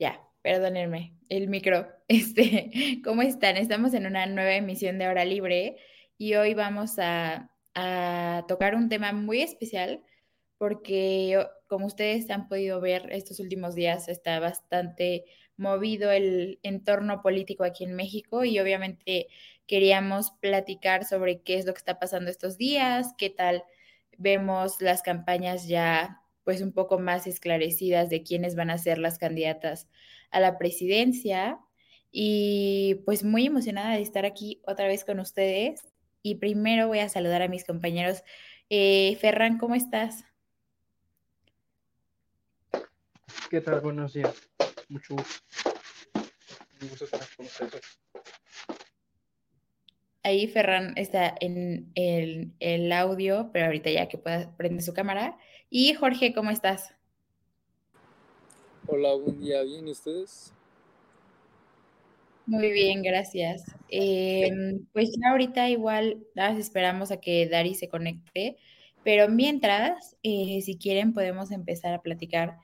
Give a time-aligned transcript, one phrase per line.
[0.00, 1.86] Ya, perdónenme, el micro.
[2.08, 2.70] Este,
[3.04, 3.56] ¿cómo están?
[3.56, 5.76] Estamos en una nueva emisión de Hora Libre
[6.18, 10.02] y hoy vamos a, a tocar un tema muy especial
[10.58, 15.24] porque como ustedes han podido ver estos últimos días está bastante
[15.56, 19.28] movido el entorno político aquí en México y obviamente
[19.66, 23.64] queríamos platicar sobre qué es lo que está pasando estos días, qué tal
[24.18, 29.18] vemos las campañas ya pues un poco más esclarecidas de quiénes van a ser las
[29.18, 29.88] candidatas
[30.30, 31.58] a la presidencia
[32.10, 35.82] y pues muy emocionada de estar aquí otra vez con ustedes
[36.22, 38.22] y primero voy a saludar a mis compañeros.
[38.68, 40.24] Eh, Ferran, ¿cómo estás?
[43.50, 43.80] ¿Qué tal?
[43.80, 44.34] Buenos días.
[44.88, 45.40] Mucho gusto.
[46.80, 48.00] Un gusto estar con ustedes.
[50.22, 55.38] Ahí Ferran está en el, el, audio, pero ahorita ya que pueda prender su cámara.
[55.70, 56.94] Y Jorge, ¿cómo estás?
[58.86, 59.62] Hola, buen día.
[59.62, 60.52] ¿Bien y ustedes?
[62.44, 63.64] Muy bien, gracias.
[63.88, 64.50] Eh,
[64.92, 68.56] pues ya ahorita igual las esperamos a que Dari se conecte,
[69.04, 72.58] pero mientras, eh, si quieren, podemos empezar a platicar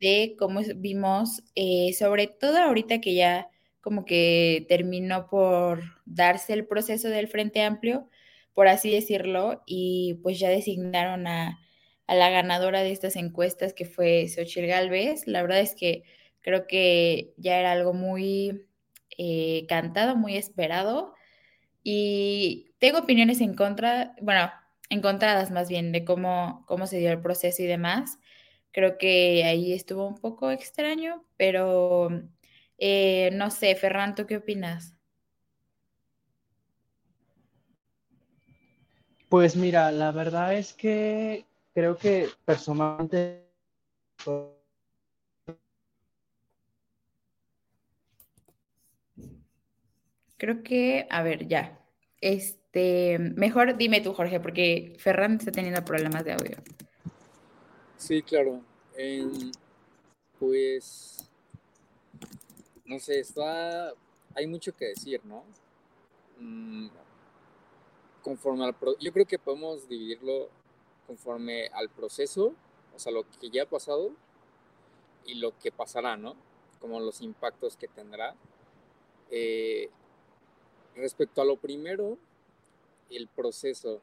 [0.00, 3.48] de cómo vimos, eh, sobre todo ahorita que ya
[3.86, 8.08] como que terminó por darse el proceso del Frente Amplio,
[8.52, 11.60] por así decirlo, y pues ya designaron a,
[12.08, 15.28] a la ganadora de estas encuestas que fue Xochitl Galvez.
[15.28, 16.02] La verdad es que
[16.40, 18.66] creo que ya era algo muy
[19.18, 21.14] eh, cantado, muy esperado,
[21.84, 24.50] y tengo opiniones en contra, bueno,
[24.90, 28.18] encontradas más bien de cómo, cómo se dio el proceso y demás.
[28.72, 32.10] Creo que ahí estuvo un poco extraño, pero
[32.78, 34.94] eh, no sé, Ferran, ¿tú qué opinas?
[39.28, 41.44] Pues mira, la verdad es que
[41.74, 43.46] creo que personalmente
[50.38, 51.80] Creo que, a ver, ya.
[52.20, 56.56] Este, mejor dime tú, Jorge, porque Ferran está teniendo problemas de audio.
[57.96, 58.62] Sí, claro.
[60.38, 61.25] pues,
[62.86, 63.92] no sé, está,
[64.34, 65.44] hay mucho que decir, ¿no?
[66.38, 66.88] Mm,
[68.22, 70.48] conforme al, yo creo que podemos dividirlo
[71.06, 72.54] conforme al proceso,
[72.94, 74.12] o sea, lo que ya ha pasado
[75.24, 76.34] y lo que pasará, ¿no?
[76.80, 78.34] Como los impactos que tendrá.
[79.30, 79.90] Eh,
[80.94, 82.18] respecto a lo primero,
[83.10, 84.00] el proceso.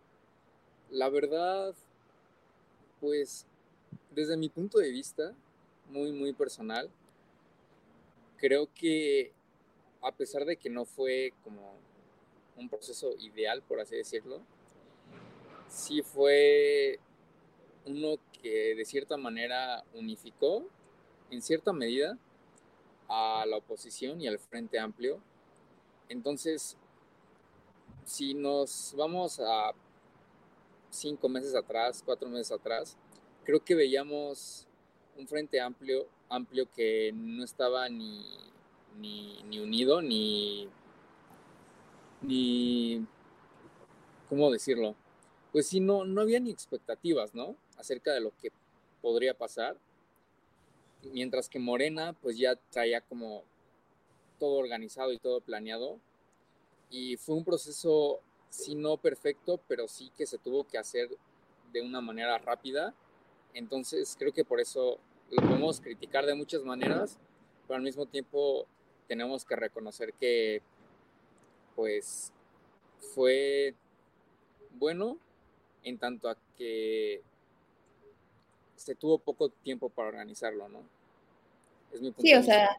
[0.90, 1.74] La verdad,
[3.00, 3.46] pues
[4.12, 5.34] desde mi punto de vista,
[5.90, 6.90] muy, muy personal,
[8.44, 9.32] creo que
[10.02, 11.76] a pesar de que no fue como
[12.58, 14.42] un proceso ideal, por así decirlo,
[15.70, 17.00] sí fue
[17.86, 20.68] uno que de cierta manera unificó,
[21.32, 22.18] en cierta medida,
[23.08, 25.22] a la oposición y al Frente Amplio.
[26.10, 26.76] Entonces,
[28.04, 29.72] si nos vamos a
[30.90, 32.98] cinco meses atrás, cuatro meses atrás,
[33.46, 34.68] creo que veíamos
[35.18, 38.26] un frente amplio, amplio que no estaba ni,
[39.00, 40.68] ni, unido, ni,
[42.22, 43.06] ni,
[44.30, 44.96] ¿cómo decirlo?
[45.52, 47.56] Pues sí, no, no había ni expectativas, ¿no?
[47.78, 48.52] Acerca de lo que
[49.02, 49.78] podría pasar.
[51.12, 53.44] Mientras que Morena, pues ya traía como
[54.40, 56.00] todo organizado y todo planeado.
[56.90, 58.20] Y fue un proceso,
[58.50, 61.10] sí, no perfecto, pero sí que se tuvo que hacer
[61.72, 62.94] de una manera rápida
[63.54, 64.98] entonces creo que por eso
[65.32, 67.18] lo podemos criticar de muchas maneras,
[67.68, 68.66] pero al mismo tiempo
[69.08, 70.62] tenemos que reconocer que
[71.76, 72.32] pues
[73.14, 73.74] fue
[74.80, 75.18] bueno
[75.84, 77.22] en tanto a que
[78.76, 80.80] se tuvo poco tiempo para organizarlo, ¿no?
[81.94, 82.78] Es mi punto sí, o sea,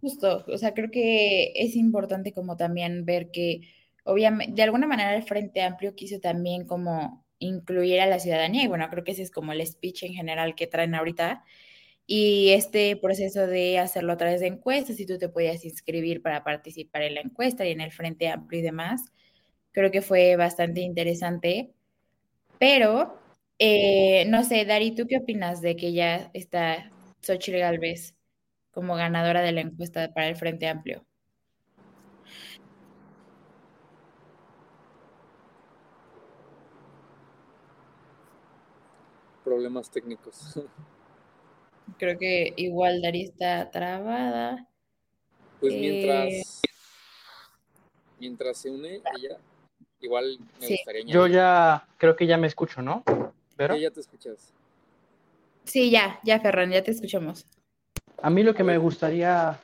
[0.00, 3.62] justo, o sea, creo que es importante como también ver que
[4.04, 8.66] obviamente, de alguna manera el Frente Amplio quiso también como incluir a la ciudadanía y
[8.68, 11.44] bueno, creo que ese es como el speech en general que traen ahorita
[12.06, 16.44] y este proceso de hacerlo a través de encuestas y tú te podías inscribir para
[16.44, 19.04] participar en la encuesta y en el Frente Amplio y demás,
[19.72, 21.72] creo que fue bastante interesante,
[22.58, 23.18] pero
[23.58, 26.90] eh, no sé, Dari, ¿tú qué opinas de que ya está
[27.22, 28.14] Xochitl Galvez
[28.70, 31.04] como ganadora de la encuesta para el Frente Amplio?
[39.48, 40.60] Problemas técnicos.
[41.98, 44.68] Creo que igual Dari está trabada.
[45.58, 46.68] Pues mientras, eh,
[48.20, 49.38] mientras se une ella,
[50.00, 53.02] igual me gustaría Yo ya creo que ya me escucho, ¿no?
[53.56, 53.74] ¿Pero?
[53.74, 54.52] ya te escuchas.
[55.64, 57.46] Sí, ya, ya, Ferran, ya te escuchamos.
[58.20, 59.58] A mí lo que me gustaría,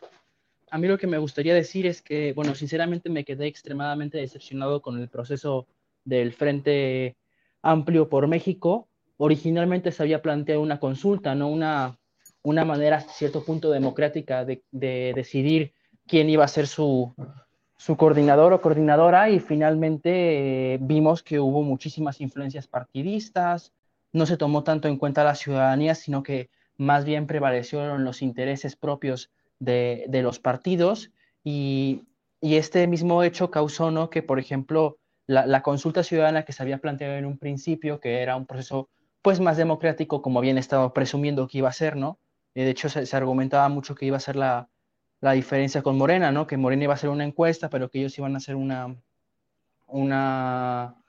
[0.70, 4.80] a mí lo que me gustaría decir es que, bueno, sinceramente me quedé extremadamente decepcionado
[4.80, 5.66] con el proceso
[6.04, 7.18] del Frente
[7.60, 8.88] Amplio por México.
[9.24, 11.48] Originalmente se había planteado una consulta, ¿no?
[11.48, 11.98] Una,
[12.42, 15.72] una manera hasta cierto punto democrática de, decidir
[16.06, 17.14] quién iba a ser su,
[17.78, 23.72] su coordinador o coordinadora y finalmente eh, vimos que hubo muchísimas influencias partidistas,
[24.12, 28.76] no se tomó tanto en cuenta la ciudadanía, sino que más bien prevalecieron los intereses
[28.76, 31.12] propios de, los partidos
[31.42, 32.02] y,
[32.42, 34.10] este mismo hecho causó ¿no?
[34.10, 38.36] que, por ejemplo, la, consulta ciudadana que se había planteado en un principio, que era
[38.36, 38.90] un proceso
[39.24, 42.18] pues más democrático, como bien estaba presumiendo que iba a ser, ¿no?
[42.54, 44.68] De hecho, se, argumentaba mucho que iba a ser la,
[45.32, 46.46] diferencia con Morena, ¿no?
[46.46, 48.94] Que Morena iba a hacer una encuesta, pero que ellos iban a hacer una,
[49.86, 51.02] una,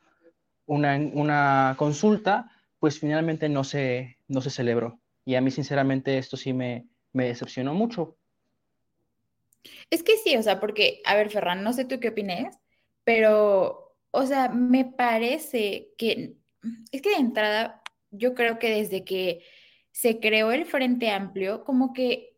[0.66, 4.98] una, una consulta, pues finalmente no se, no se celebró.
[5.26, 8.16] Y a mí, sinceramente, esto sí me, decepcionó mucho.
[9.90, 12.58] Es que sí, o sea, porque, a ver, Ferran, no sé tú qué opines,
[13.04, 16.38] pero, o sea, me parece que,
[16.94, 17.82] es que de entrada,
[18.18, 19.44] yo creo que desde que
[19.92, 22.36] se creó el Frente Amplio, como que,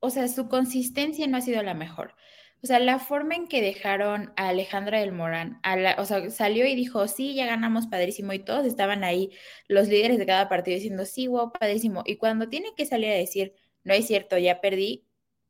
[0.00, 2.14] o sea, su consistencia no ha sido la mejor.
[2.62, 5.60] O sea, la forma en que dejaron a Alejandra del Morán,
[5.98, 9.30] o sea, salió y dijo, sí, ya ganamos padrísimo, y todos estaban ahí,
[9.68, 12.02] los líderes de cada partido diciendo, sí, wow, padrísimo.
[12.06, 15.06] Y cuando tiene que salir a decir, no es cierto, ya perdí,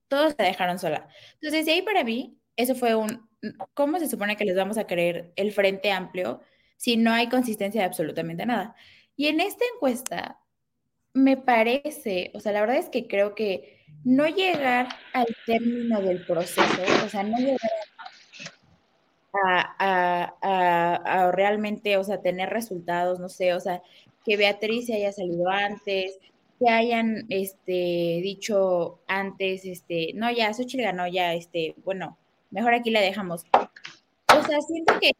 [0.09, 1.09] todos la dejaron sola.
[1.35, 3.29] Entonces, de ahí para mí, eso fue un,
[3.75, 6.41] ¿cómo se supone que les vamos a creer el Frente Amplio
[6.77, 8.75] si no hay consistencia de absolutamente nada?
[9.17, 10.41] Y en esta encuesta,
[11.13, 16.27] me parece, o sea, la verdad es que creo que no llegar al término del
[16.27, 17.59] proceso, o sea, no llegar
[19.33, 23.83] a, realmente, o sea, tener resultados, no sé, o sea,
[24.25, 26.19] que Beatriz se haya salido antes,
[26.59, 32.19] que hayan este, dicho antes, este, no, ya, Xochitl ganó, ya, este, bueno,
[32.51, 33.45] mejor aquí la dejamos.
[33.53, 35.13] O sea, siento que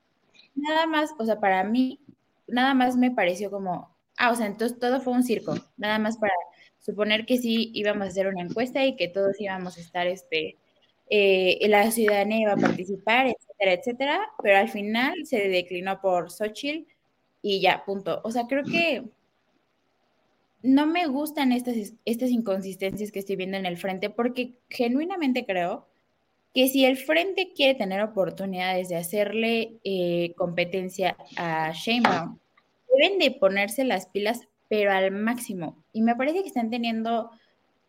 [0.55, 2.00] nada más, o sea, para mí,
[2.46, 6.19] nada más me pareció como, ah, o sea, entonces todo fue un circo, nada más
[6.19, 6.32] para
[6.79, 10.58] suponer que sí íbamos a hacer una encuesta y que todos íbamos a estar, este,
[11.11, 16.91] eh, la ciudadanía iba a participar, etcétera, etcétera, pero al final se declinó por Xochitl
[17.43, 18.20] y ya, punto.
[18.25, 19.05] O sea, creo que
[20.63, 25.86] no me gustan estas, estas inconsistencias que estoy viendo en el frente porque genuinamente creo
[26.55, 32.39] que si el frente quiere tener oportunidades de hacerle eh, competencia a Sheinbaum,
[32.96, 35.77] deben de ponerse las pilas pero al máximo.
[35.93, 37.31] Y me parece que están teniendo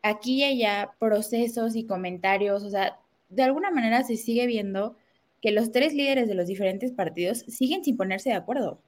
[0.01, 4.97] aquí y allá procesos y comentarios, o sea, de alguna manera se sigue viendo
[5.41, 8.79] que los tres líderes de los diferentes partidos siguen sin ponerse de acuerdo.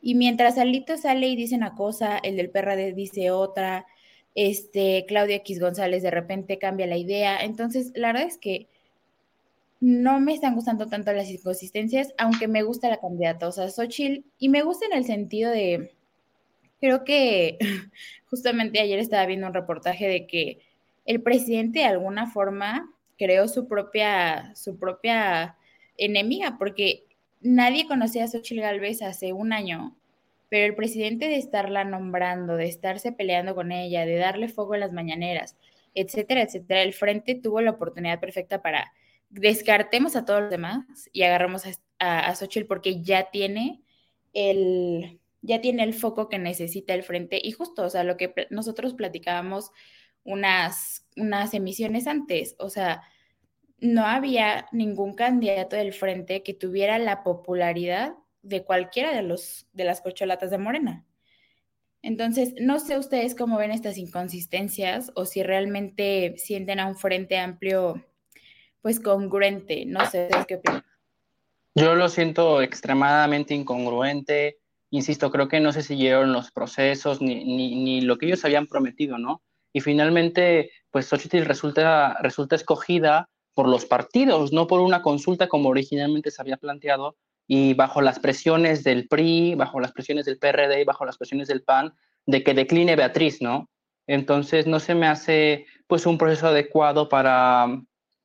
[0.00, 3.86] Y mientras Alito sale y dice una cosa, el del PRD dice otra,
[4.36, 7.40] este, Claudia X González de repente cambia la idea.
[7.40, 8.68] Entonces, la verdad es que
[9.80, 14.24] no me están gustando tanto las inconsistencias, aunque me gusta la candidata, o sea, Xochitl,
[14.38, 15.96] y me gusta en el sentido de,
[16.80, 17.58] Creo que
[18.30, 20.60] justamente ayer estaba viendo un reportaje de que
[21.04, 25.56] el presidente de alguna forma creó su propia, su propia
[25.96, 27.04] enemiga, porque
[27.40, 29.95] nadie conocía a Xochitl Galvez hace un año,
[30.48, 34.80] pero el presidente de estarla nombrando, de estarse peleando con ella, de darle fuego en
[34.80, 35.56] las mañaneras,
[35.94, 38.92] etcétera, etcétera, el frente tuvo la oportunidad perfecta para
[39.28, 42.34] descartemos a todos los demás y agarramos a, a, a
[42.68, 43.82] porque ya tiene
[44.32, 48.32] el, ya tiene el foco que necesita el frente y justo, o sea, lo que
[48.50, 49.70] nosotros platicábamos
[50.24, 53.02] unas, unas emisiones antes, o sea,
[53.78, 58.14] no había ningún candidato del frente que tuviera la popularidad
[58.48, 61.04] de cualquiera de, los, de las cocholatas de Morena.
[62.02, 67.38] Entonces, no sé ustedes cómo ven estas inconsistencias o si realmente sienten a un frente
[67.38, 68.04] amplio,
[68.80, 69.84] pues congruente.
[69.86, 70.84] No sé, qué opinan?
[71.74, 74.58] Yo lo siento extremadamente incongruente.
[74.90, 78.66] Insisto, creo que no se siguieron los procesos ni, ni, ni lo que ellos habían
[78.66, 79.42] prometido, ¿no?
[79.72, 85.70] Y finalmente, pues Xochitl resulta, resulta escogida por los partidos, no por una consulta como
[85.70, 90.80] originalmente se había planteado, y bajo las presiones del PRI, bajo las presiones del PRD
[90.80, 91.94] y bajo las presiones del PAN,
[92.26, 93.70] de que decline Beatriz, ¿no?
[94.06, 97.66] Entonces no se me hace pues un proceso adecuado para,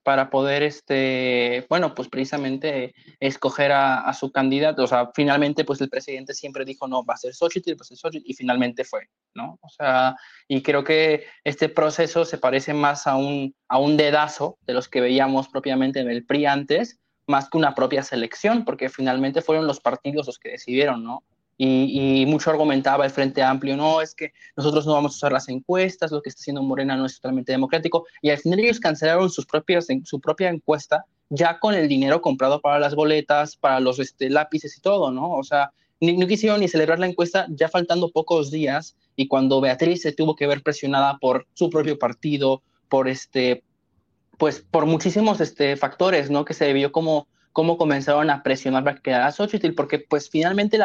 [0.03, 4.83] para poder, este, bueno, pues precisamente escoger a, su candidato.
[4.83, 7.83] O sea, finalmente, pues el presidente siempre dijo, no, va a ser Xochitl, va a
[7.83, 9.59] ser Xochitl, y finalmente fue, ¿no?
[9.61, 10.15] O sea,
[10.47, 14.87] y creo que este proceso se parece más a un, a un dedazo de los
[14.87, 16.99] que veíamos propiamente en el PRI antes,
[17.31, 21.23] más que una propia selección, porque finalmente fueron los partidos los que decidieron, ¿no?
[21.63, 25.47] Y, mucho argumentaba el Frente Amplio, no, es que nosotros no vamos a usar las
[25.47, 29.29] encuestas, lo que está haciendo Morena no es totalmente democrático, y al final ellos cancelaron
[29.29, 33.99] sus propias, su propia encuesta ya con el dinero comprado para las boletas, para los
[33.99, 35.31] este, lápices y todo, ¿no?
[35.31, 40.01] O sea, no quisieron ni celebrar la encuesta ya faltando pocos días, y cuando Beatriz
[40.01, 43.63] se tuvo que ver presionada por su propio partido, por este,
[44.41, 46.45] pues por muchísimos este, factores, ¿no?
[46.45, 50.79] Que se vio como cómo comenzaron a presionar para que quedara Xochitl, porque pues finalmente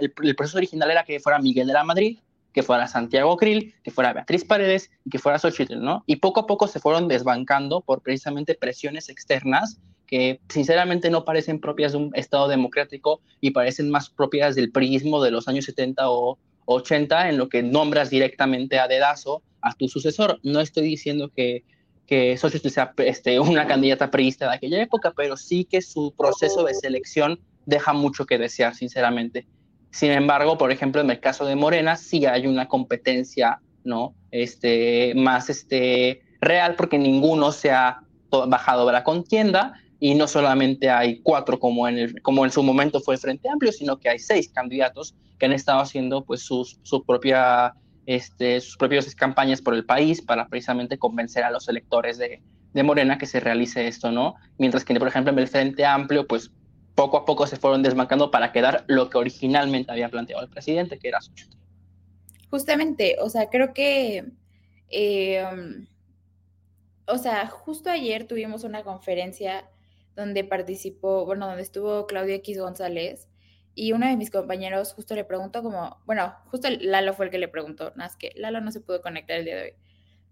[0.00, 2.18] el, proceso original era que fuera Miguel de la Madrid,
[2.52, 6.04] que fuera Santiago Krill, que fuera Beatriz Paredes y que fuera Xochitl, ¿no?
[6.04, 11.62] Y poco a poco se fueron desbancando por precisamente presiones externas que sinceramente no parecen
[11.62, 16.10] propias de un Estado democrático y parecen más propias del prismo de los años 70
[16.10, 16.36] o
[16.66, 20.40] 80, en lo que nombras directamente a dedazo a tu sucesor.
[20.42, 21.64] No estoy diciendo que
[22.08, 26.64] que Xochitl sea este, una candidata priista de aquella época, pero sí que su proceso
[26.64, 29.46] de selección deja mucho que desear, sinceramente.
[29.90, 34.14] Sin embargo, por ejemplo, en el caso de Morena, sí hay una competencia ¿no?
[34.30, 38.00] este, más este, real, porque ninguno se ha
[38.30, 42.62] bajado de la contienda y no solamente hay cuatro como en, el, como en su
[42.62, 46.40] momento fue el Frente Amplio, sino que hay seis candidatos que han estado haciendo pues,
[46.40, 47.74] sus, su propia
[48.08, 52.40] este, sus propias campañas por el país para precisamente convencer a los electores de,
[52.72, 54.34] de Morena que se realice esto, ¿no?
[54.56, 56.50] Mientras que, por ejemplo, en el Frente Amplio, pues
[56.94, 60.98] poco a poco se fueron desmarcando para quedar lo que originalmente había planteado el presidente,
[60.98, 61.32] que era su
[62.48, 64.24] Justamente, o sea, creo que,
[64.88, 65.44] eh,
[67.06, 69.68] o sea, justo ayer tuvimos una conferencia
[70.16, 73.28] donde participó, bueno, donde estuvo Claudia X González
[73.78, 77.38] y uno de mis compañeros justo le preguntó como, bueno, justo Lalo fue el que
[77.38, 79.74] le preguntó, más que Lalo no se pudo conectar el día de hoy,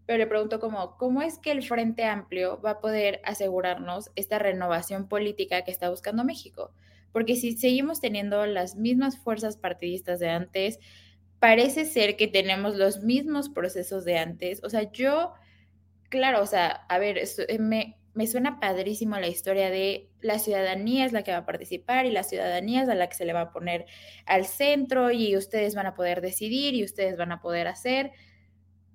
[0.05, 4.41] pero le preguntó como, ¿cómo es que el Frente Amplio va a poder asegurarnos esta
[4.41, 6.73] renovación política que está buscando México?
[7.13, 10.81] Porque si seguimos teniendo las mismas fuerzas partidistas de antes,
[11.39, 14.61] parece ser que tenemos los mismos procesos de antes.
[14.65, 15.35] O sea, yo,
[16.09, 17.23] claro, o sea, a ver,
[17.61, 22.07] me, me suena padrísimo la historia de la ciudadanía es la que va a participar
[22.07, 23.85] y la ciudadanía es a la que se le va a poner
[24.25, 28.13] al centro y ustedes van a poder decidir y ustedes van a poder hacer.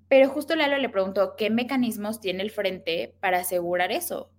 [0.08, 4.32] Pero justo Lalo le preguntó qué mecanismos tiene el frente para asegurar eso.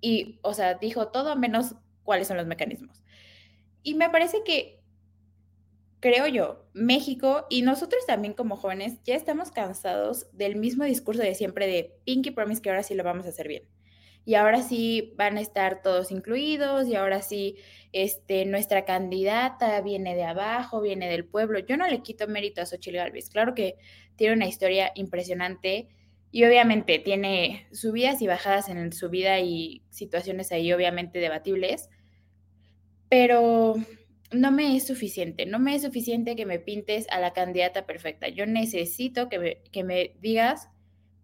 [0.00, 3.02] Y, o sea, dijo todo menos cuáles son los mecanismos.
[3.82, 4.80] Y me parece que,
[5.98, 11.34] creo yo, México y nosotros también como jóvenes ya estamos cansados del mismo discurso de
[11.34, 13.74] siempre de Pinky Promise que ahora sí lo vamos a hacer bien
[14.24, 17.56] y ahora sí van a estar todos incluidos y ahora sí
[17.92, 21.58] este, nuestra candidata viene de abajo, viene del pueblo.
[21.58, 23.76] Yo no le quito mérito a Xochitl Galvez, claro que
[24.16, 25.88] tiene una historia impresionante
[26.30, 31.90] y obviamente tiene subidas y bajadas en su vida y situaciones ahí obviamente debatibles,
[33.08, 33.74] pero
[34.32, 38.28] no me es suficiente, no me es suficiente que me pintes a la candidata perfecta.
[38.28, 40.70] Yo necesito que que me digas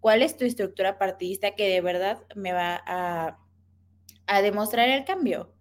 [0.01, 3.39] cuál es tu estructura partidista que de verdad me va a,
[4.43, 5.53] demostrar el cambio.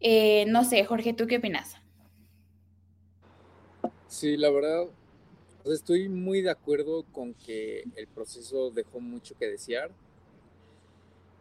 [0.00, 1.76] Eh, no sé, Jorge, ¿tú qué opinas?
[4.08, 4.86] Sí, la verdad,
[5.66, 9.90] estoy muy de acuerdo con que el proceso dejó mucho que desear,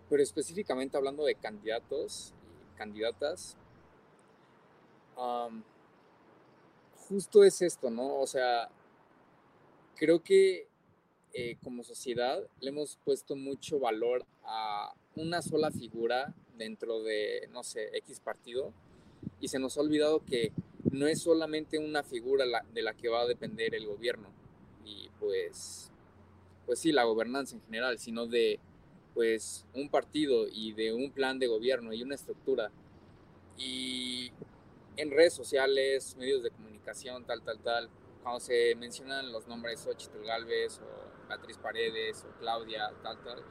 [0.10, 2.34] pero específicamente hablando de candidatos
[2.74, 3.58] y candidatas,
[7.08, 8.20] justo es esto, ¿no?
[8.20, 8.70] O sea,
[9.96, 10.69] creo que
[11.34, 17.64] eh, como sociedad le hemos puesto mucho valor a una sola figura dentro de, no
[17.64, 18.74] sé, X partido
[19.40, 20.52] y se nos ha olvidado que
[20.92, 24.30] no es solamente una figura de la que va a depender el gobierno
[24.86, 25.92] y pues,
[26.66, 28.60] pues sí, la gobernanza en general, sino de
[29.14, 32.72] pues un partido y de un plan de gobierno y una estructura.
[33.58, 34.32] Y
[34.96, 37.90] en redes sociales, medios de comunicación, tal, tal, tal,
[38.24, 43.44] cuando se mencionan los nombres Xochitl Galvez o Beatriz Paredes o Claudia, tal, tal,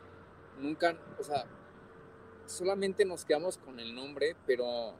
[0.59, 1.47] nunca, o sea,
[2.47, 4.95] solamente nos quedamos con el nombre, pero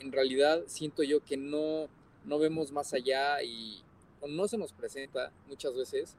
[0.00, 1.88] en realidad siento yo que no,
[2.24, 3.82] no vemos más allá y
[4.28, 6.16] no se nos presenta muchas veces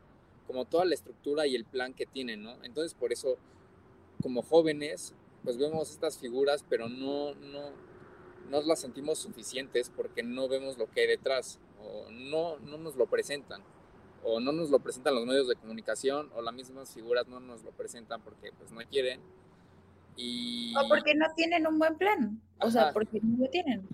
[0.48, 2.56] como toda la estructura y el plan que tienen, ¿no?
[2.64, 3.38] Entonces por eso,
[4.22, 5.14] como jóvenes,
[5.44, 7.72] pues vemos estas figuras, pero no, no,
[8.50, 12.96] no las sentimos suficientes porque no vemos lo que hay detrás o no, no nos
[12.96, 13.62] lo presentan
[14.24, 17.64] o no nos lo presentan los medios de comunicación o las mismas figuras no nos
[17.64, 19.20] lo presentan porque pues no quieren
[20.16, 20.74] y...
[20.76, 23.88] O porque no tienen un buen plan, o sea, porque no lo tienen.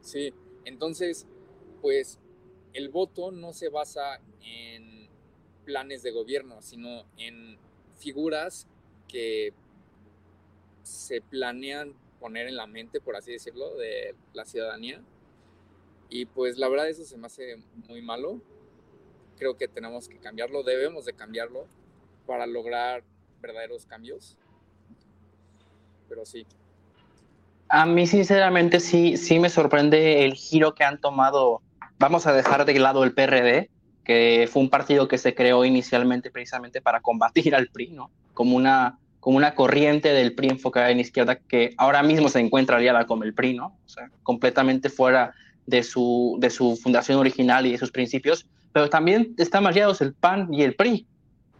[0.00, 0.32] Sí,
[0.64, 1.26] entonces,
[1.80, 2.18] pues
[2.72, 5.08] el voto no se basa en
[5.64, 7.58] planes de gobierno, sino en
[7.96, 8.66] figuras
[9.08, 9.52] que
[10.82, 15.02] se planean poner en la mente, por así decirlo, de la ciudadanía.
[16.10, 17.56] Y pues la verdad eso se me hace
[17.88, 18.40] muy malo.
[19.44, 21.66] Creo que tenemos que cambiarlo, debemos de cambiarlo
[22.26, 23.02] para lograr
[23.42, 24.38] verdaderos cambios.
[26.08, 26.46] Pero sí.
[27.68, 31.60] A mí sinceramente sí, sí me sorprende el giro que han tomado.
[31.98, 33.68] Vamos a dejar de lado el PRD,
[34.02, 38.10] que fue un partido que se creó inicialmente precisamente para combatir al PRI, ¿no?
[38.32, 42.78] Como una, como una corriente del PRI enfocada en izquierda que ahora mismo se encuentra
[42.78, 43.76] aliada con el PRI, ¿no?
[43.84, 45.34] O sea, completamente fuera
[45.66, 50.14] de su, de su fundación original y de sus principios, pero también están aliados el
[50.14, 51.06] PAN y el PRI.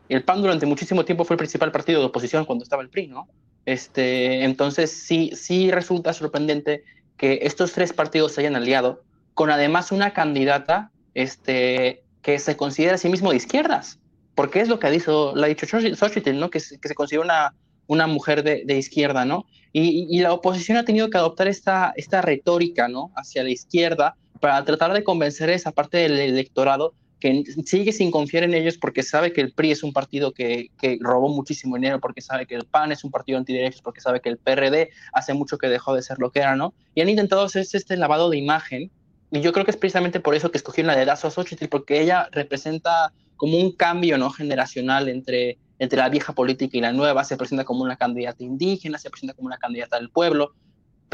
[0.09, 3.07] El PAN durante muchísimo tiempo fue el principal partido de oposición cuando estaba el PRI,
[3.07, 3.29] ¿no?
[3.67, 6.83] Este, entonces sí, sí resulta sorprendente
[7.17, 12.97] que estos tres partidos se hayan aliado con además una candidata este, que se considera
[12.97, 14.01] a sí mismo de izquierdas,
[14.35, 16.51] porque es lo que ha dicho, la ha dicho Xochitl, ¿no?
[16.51, 17.55] que, que se considera una,
[17.87, 19.47] una mujer de, de izquierda, ¿no?
[19.73, 23.13] Y, y, la oposición ha tenido que adoptar esta, esta retórica, ¿no?
[23.17, 28.11] Hacia la izquierda para tratar de convencer a esa parte del electorado que sigue sin
[28.11, 31.77] confiar en ellos porque sabe que el PRI es un partido que, que, robó muchísimo
[31.77, 34.91] dinero, porque sabe que el PAN es un partido antiderechos, porque sabe que el PRD
[35.15, 36.75] hace mucho que dejó de ser lo que era, ¿no?
[36.95, 38.91] Y han intentado hacer este lavado de imagen,
[39.31, 42.03] y yo creo que es precisamente por eso que escogieron la de Dazo Xochitl, porque
[42.03, 44.29] ella representa como un cambio, ¿no?
[44.29, 48.99] Generacional entre, entre la vieja política y la nueva, se presenta como una candidata indígena,
[48.99, 50.53] se presenta como una candidata del pueblo,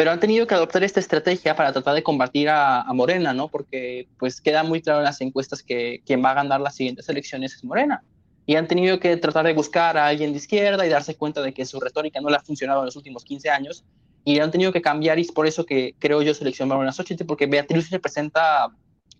[0.00, 3.48] pero han tenido que adoptar esta estrategia para tratar de combatir a, a, Morena, ¿no?
[3.48, 7.06] Porque pues queda muy claro en las encuestas que quien va a ganar las siguientes
[7.10, 8.02] elecciones es Morena.
[8.46, 11.52] Y han tenido que tratar de buscar a alguien de izquierda y darse cuenta de
[11.52, 13.84] que su retórica no le ha funcionado en los últimos 15 años.
[14.24, 17.26] Y han tenido que cambiar y es por eso que creo yo seleccionaron a Xochitl,
[17.26, 18.68] porque Beatriz representa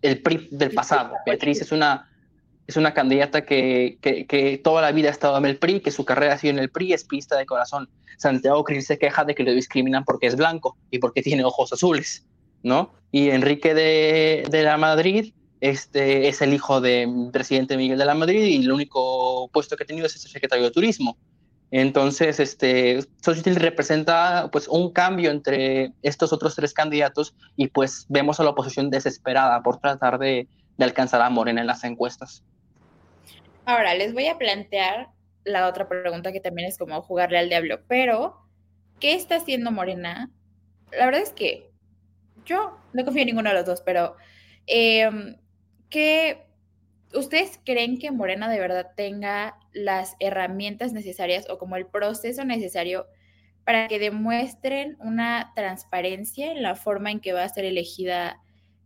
[0.01, 1.13] el PRI del pasado.
[1.27, 2.10] Beatriz es una,
[2.67, 6.05] es una candidata que, que, toda la vida ha estado en el PRI, que su
[6.05, 7.89] carrera ha sido en el PRI, es pista de corazón.
[8.17, 11.73] Santiago Krill se queja de que lo discriminan porque es blanco y porque tiene ojos
[11.73, 12.25] azules,
[12.63, 12.93] ¿no?
[13.11, 18.15] Y Enrique de, de la Madrid este, es el hijo del presidente Miguel de la
[18.15, 21.17] Madrid y el único puesto que ha tenido es el secretario de Turismo.
[21.69, 28.39] Entonces, este, Xochitl representa pues un cambio entre estos otros tres candidatos y pues vemos
[28.39, 30.49] a la oposición desesperada por tratar de,
[30.85, 32.43] de Morena en las encuestas.
[33.65, 35.09] Ahora, les voy a plantear
[35.43, 38.37] la otra pregunta que también es como jugarle al diablo, pero
[38.99, 40.31] ¿qué está haciendo Morena?
[40.91, 41.71] La verdad es que
[42.45, 44.15] yo no confío en ninguno de los dos, pero
[44.67, 45.09] eh,
[45.89, 46.45] ¿qué
[47.13, 53.07] ustedes creen que Morena de verdad tenga las herramientas necesarias o como el proceso necesario
[53.63, 58.41] para que demuestren una transparencia en la forma en que va a ser elegida,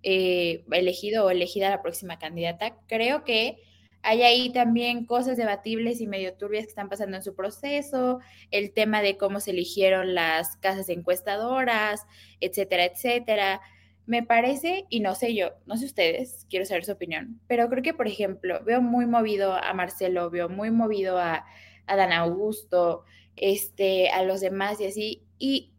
[0.06, 2.78] eh, elegido o elegida la próxima candidata?
[2.88, 3.58] Creo que
[4.04, 8.20] hay ahí también cosas debatibles y medio turbias que están pasando en su proceso,
[8.52, 12.06] el tema de cómo se eligieron las casas encuestadoras,
[12.40, 13.62] etcétera, etcétera.
[14.06, 17.82] Me parece, y no sé yo, no sé ustedes, quiero saber su opinión, pero creo
[17.82, 21.44] que, por ejemplo, veo muy movido a Marcelo, veo muy movido a,
[21.88, 25.74] a Dan Augusto, este, a los demás y así, y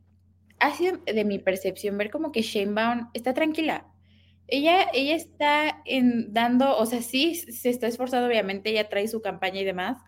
[0.58, 3.86] ha sido de mi percepción ver como que Sheinbaum está tranquila,
[4.48, 9.20] ella, ella está en, dando, o sea, sí se está esforzando, obviamente, ella trae su
[9.20, 9.98] campaña y demás,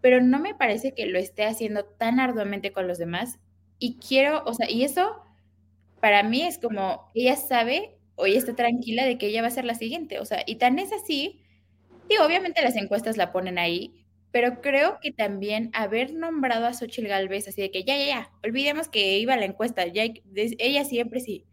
[0.00, 3.38] pero no me parece que lo esté haciendo tan arduamente con los demás.
[3.78, 5.22] Y quiero, o sea, y eso
[6.00, 9.50] para mí es como, ella sabe o ella está tranquila de que ella va a
[9.50, 11.42] ser la siguiente, o sea, y tan es así,
[12.08, 17.08] y obviamente las encuestas la ponen ahí, pero creo que también haber nombrado a Xochitl
[17.08, 20.84] Galvez así de que ya, ya, ya, olvidemos que iba a la encuesta, ya, ella
[20.84, 21.46] siempre sí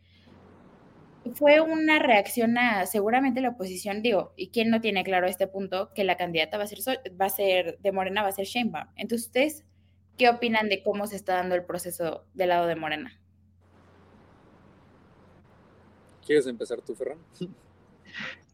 [1.36, 5.92] fue una reacción a seguramente la oposición, digo, y quién no tiene claro este punto,
[5.94, 6.80] que la candidata va a ser,
[7.20, 8.88] va a ser de Morena, va a ser Sheinbaum.
[8.96, 9.66] Entonces, ¿ustedes
[10.18, 13.20] qué opinan de cómo se está dando el proceso del lado de Morena?
[16.26, 17.20] ¿Quieres empezar tú, Ferran?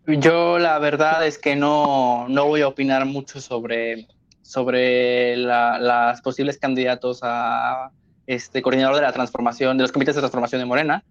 [0.07, 4.07] Yo la verdad es que no, no voy a opinar mucho sobre,
[4.41, 7.91] sobre las posibles candidatos a
[8.25, 11.03] este coordinador de la transformación, de los comités de transformación de Morena.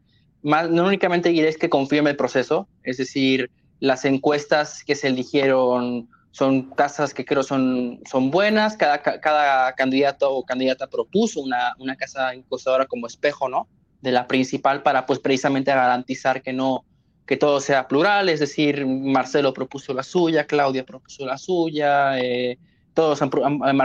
[0.46, 4.94] Más, no únicamente diré es que confío en el proceso, es decir, las encuestas que
[4.94, 11.40] se eligieron son casas que creo son, son buenas, cada, cada candidato o candidata propuso
[11.40, 13.66] una, una casa encuestadora como espejo, ¿no?
[14.02, 16.84] De la principal para pues precisamente garantizar que no,
[17.26, 22.56] que todo sea plural, es decir, Marcelo propuso la suya, Claudia propuso la suya, eh,
[22.94, 23.20] todos,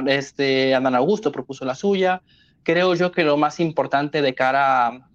[0.05, 2.21] este, Adán Augusto propuso la suya.
[2.61, 5.09] Creo yo que lo más importante de cara,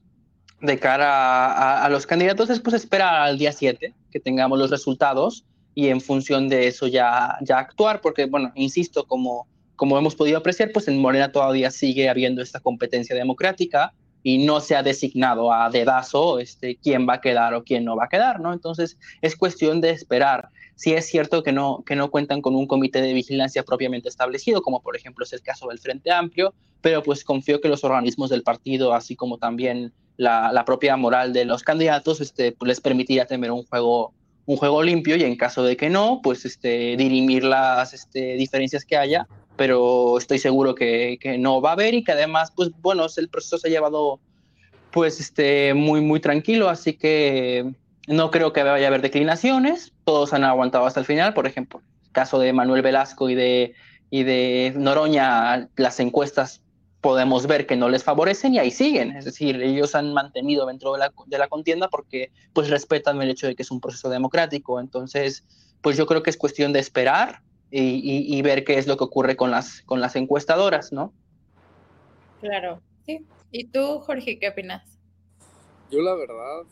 [0.61, 5.45] de cara a, los candidatos es pues esperar al día 7 que tengamos los resultados
[5.75, 10.39] y en función de eso ya, ya actuar, porque, bueno, insisto, como, como hemos podido
[10.39, 13.93] apreciar, pues en Morena todavía sigue habiendo esta competencia democrática
[14.23, 17.95] y no se ha designado a dedazo este, quién va a quedar o quién no
[17.95, 18.53] va a quedar, ¿no?
[18.53, 20.49] Entonces es cuestión de esperar.
[20.77, 24.63] Si es cierto que no, que no cuentan con un comité de vigilancia propiamente establecido,
[24.63, 28.31] como por ejemplo es el caso del Frente Amplio, pero pues confío que los organismos
[28.31, 32.81] del partido, así como también la, la propia moral de los candidatos, este, pues les
[32.81, 34.13] permitiría tener un juego
[34.47, 38.85] un juego limpio y en caso de que no, pues este, dirimir las este, diferencias
[38.85, 42.71] que haya, pero estoy seguro que, que, no va a haber y que además, pues
[42.81, 44.21] bueno, el proceso se ha llevado
[44.93, 47.75] pues este, muy, muy tranquilo, así que
[48.07, 51.83] no creo que vaya a haber declinaciones, todos han aguantado hasta el final, por ejemplo,
[52.05, 53.75] el caso de Manuel Velasco y de,
[54.11, 56.63] y de Noroña, las encuestas
[57.01, 59.17] podemos ver que no les favorecen y ahí siguen.
[59.17, 63.31] Es decir, ellos han mantenido dentro de la, de la, contienda porque pues respetan el
[63.31, 64.81] hecho de que es un proceso democrático.
[64.81, 65.45] Entonces,
[65.83, 68.97] pues yo creo que es cuestión de esperar y, y, y ver qué es lo
[68.97, 71.13] que ocurre con las, con las encuestadoras, ¿no?
[72.41, 73.25] Claro, sí.
[73.53, 74.83] ¿Y tú, Jorge, qué opinas?
[75.91, 76.63] Yo la verdad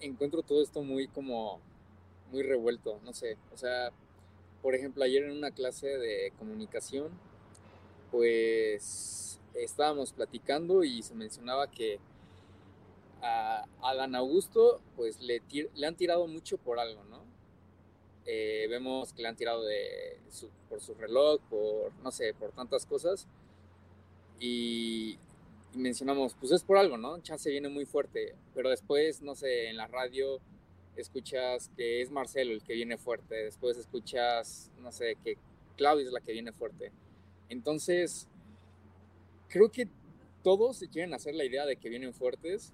[0.00, 1.60] encuentro todo esto muy como
[2.32, 3.90] muy revuelto, no sé, o sea,
[4.62, 7.10] por ejemplo, ayer en una clase de comunicación
[8.10, 11.98] pues estábamos platicando y se mencionaba que
[13.22, 15.42] a Adán Augusto pues le,
[15.74, 17.24] le han tirado mucho por algo, ¿no?
[18.26, 20.18] Eh, vemos que le han tirado de
[20.68, 23.26] por su reloj, por, no sé, por tantas cosas.
[24.38, 25.18] Y,
[25.74, 27.20] mencionamos, pues es por algo, ¿no?
[27.20, 30.40] Chance viene muy fuerte, pero después, no sé, en la radio
[30.96, 35.36] escuchas que es Marcelo el que viene fuerte, después escuchas, no sé, que
[35.76, 36.92] Claudia es la que viene fuerte.
[37.48, 38.28] Entonces,
[39.48, 39.88] creo que
[40.42, 42.72] todos se quieren hacer la idea de que vienen fuertes,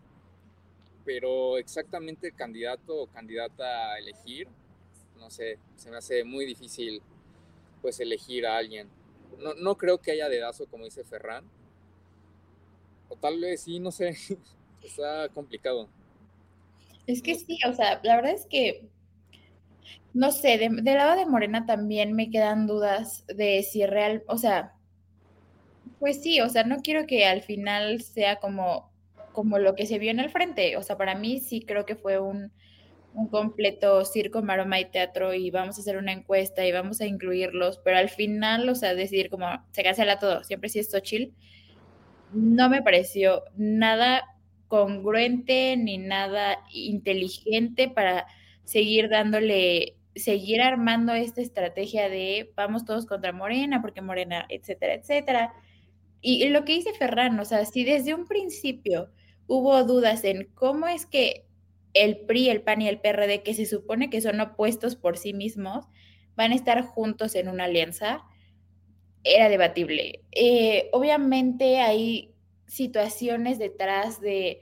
[1.05, 4.49] pero exactamente el candidato o candidata a elegir,
[5.19, 7.01] no sé, se me hace muy difícil
[7.81, 8.89] pues elegir a alguien.
[9.39, 11.45] No, no creo que haya dedazo como dice Ferran,
[13.09, 14.17] o tal vez sí, no sé,
[14.83, 15.89] está complicado.
[17.07, 18.89] Es que sí, o sea, la verdad es que
[20.17, 24.39] no sé, de, del lado de Morena también me quedan dudas de si real, o
[24.39, 24.73] sea,
[25.99, 28.91] pues sí, o sea, no quiero que al final sea como,
[29.33, 31.97] como lo que se vio en el frente, o sea, para mí sí creo que
[31.97, 32.51] fue un,
[33.13, 37.07] un completo circo, maroma y teatro y vamos a hacer una encuesta y vamos a
[37.07, 41.35] incluirlos, pero al final, o sea, decidir como se cancela todo, siempre sí es chill,
[42.33, 44.25] no me pareció nada
[44.69, 48.27] congruente ni nada inteligente para
[48.65, 55.53] seguir dándole seguir armando esta estrategia de vamos todos contra Morena, porque Morena, etcétera, etcétera.
[56.23, 59.11] Y, lo que dice Ferran, o sea, si desde un principio
[59.47, 61.47] hubo dudas en cómo es que
[61.93, 65.33] el PRI, el PAN y el PRD, que se supone que son opuestos por sí
[65.33, 65.87] mismos,
[66.35, 68.25] van a estar juntos en una alianza,
[69.35, 70.21] era debatible.
[70.33, 72.35] Eh, obviamente hay
[72.67, 74.61] situaciones detrás de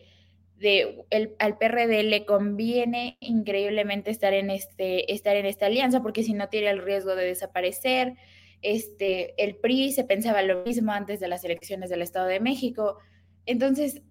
[0.61, 6.33] el, al PRD le conviene increíblemente estar en, este, estar en esta alianza, porque si
[6.33, 8.15] no tiene el riesgo de desaparecer.
[8.63, 12.99] Este, el PRI se pensaba lo mismo antes de las elecciones del Estado de México.
[13.45, 14.03] Entonces,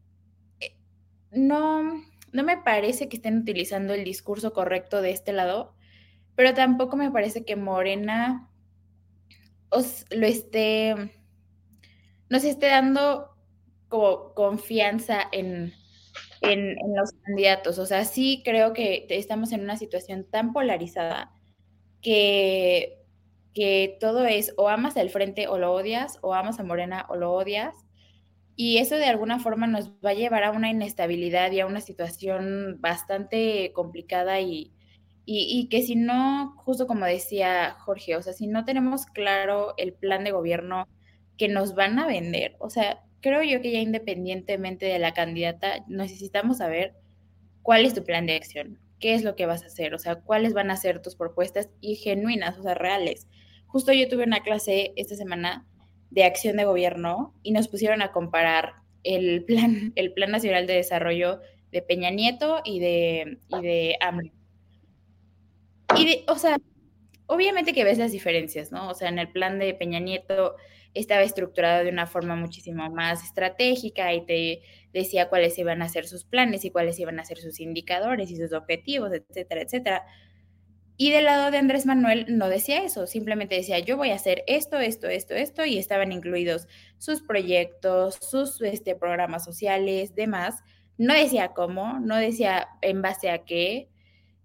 [0.59, 0.75] eh,
[1.31, 1.83] no,
[2.31, 5.75] no me parece que estén utilizando el discurso correcto de este lado,
[6.35, 8.51] pero tampoco me parece que Morena
[10.11, 10.95] lo esté,
[12.29, 13.29] nos esté dando
[13.89, 15.73] como confianza en,
[16.41, 17.79] en, en, los candidatos.
[17.79, 21.31] O sea, sí creo que estamos en una situación tan polarizada
[22.01, 22.99] que,
[23.53, 27.15] que todo es o amas al frente o lo odias, o amas a Morena o
[27.15, 27.75] lo odias.
[28.55, 31.81] Y eso de alguna forma nos va a llevar a una inestabilidad y a una
[31.81, 34.73] situación bastante complicada y,
[35.25, 39.73] y, y, que si no, justo como decía Jorge, o sea, si no tenemos claro
[39.77, 40.87] el plan de gobierno
[41.37, 45.85] que nos van a vender, o sea, creo yo que ya independientemente de la candidata,
[45.87, 46.93] necesitamos saber
[47.61, 50.15] cuál es tu plan de acción, qué es lo que vas a hacer, o sea,
[50.15, 53.27] cuáles van a ser tus propuestas y genuinas, o sea, reales.
[53.65, 55.65] Justo yo tuve una clase esta semana
[56.11, 60.75] de acción de gobierno y nos pusieron a comparar el plan, el plan nacional de
[60.75, 61.39] desarrollo
[61.71, 63.97] de Peña Nieto y de, y de.
[65.97, 66.57] Y, o sea,
[67.27, 68.89] obviamente que ves las diferencias, ¿no?
[68.89, 70.55] O sea, en el plan de Peña Nieto
[70.93, 74.61] estaba estructurado de una forma muchísimo más estratégica y te
[74.93, 78.37] decía cuáles iban a ser sus planes y cuáles iban a ser sus indicadores y
[78.37, 80.05] sus objetivos, etcétera, etcétera.
[80.95, 84.43] Y del lado de Andrés Manuel no decía eso, simplemente decía, yo voy a hacer
[84.45, 86.67] esto, esto, esto, esto, y estaban incluidos
[86.99, 90.61] sus proyectos, sus este, programas sociales, demás.
[90.99, 93.89] No decía cómo, no decía en base a qué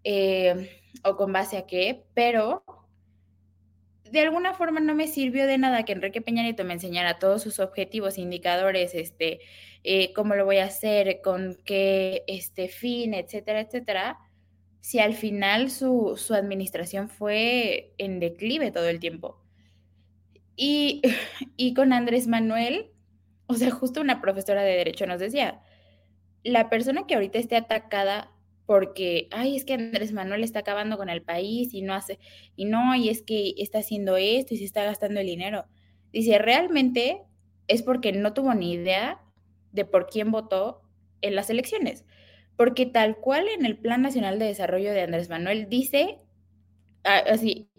[0.04, 2.64] eh, o con base a qué, pero
[4.10, 7.58] de alguna forma no me sirvió de nada que Enrique Peña me enseñara todos sus
[7.58, 9.40] objetivos, indicadores, este,
[9.84, 14.18] eh, cómo lo voy a hacer, con qué este, fin, etcétera, etcétera
[14.80, 19.38] si al final su, su administración fue en declive todo el tiempo.
[20.56, 21.02] Y,
[21.58, 22.90] y con Andrés Manuel,
[23.46, 25.60] o sea, justo una profesora de derecho nos decía,
[26.42, 28.32] la persona que ahorita esté atacada
[28.68, 32.18] porque, ay, es que Andrés Manuel está acabando con el país y no hace,
[32.54, 35.64] y no, y es que está haciendo esto y se está gastando el dinero.
[36.12, 37.22] Dice, realmente
[37.66, 39.22] es porque no tuvo ni idea
[39.72, 40.82] de por quién votó
[41.22, 42.04] en las elecciones
[42.58, 46.18] porque tal cual en el Plan Nacional de Desarrollo de Andrés Manuel dice,
[47.04, 47.70] así,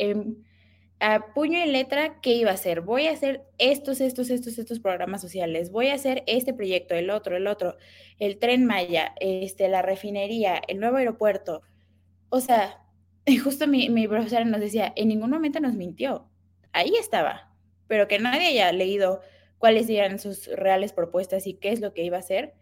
[1.00, 2.82] a puño y letra, qué iba a hacer.
[2.82, 5.72] Voy a hacer estos, estos, estos, estos programas sociales.
[5.72, 7.78] Voy a hacer este proyecto, el otro, el otro,
[8.20, 11.62] el tren Maya, este, la refinería, el nuevo aeropuerto.
[12.30, 12.84] O sea,
[13.44, 16.30] justo mi, mi profesora nos decía, en ningún momento nos mintió.
[16.74, 17.54] Ahí estaba,
[17.88, 19.22] pero que nadie haya leído
[19.58, 22.54] cuáles eran sus reales propuestas y qué es lo que iba a hacer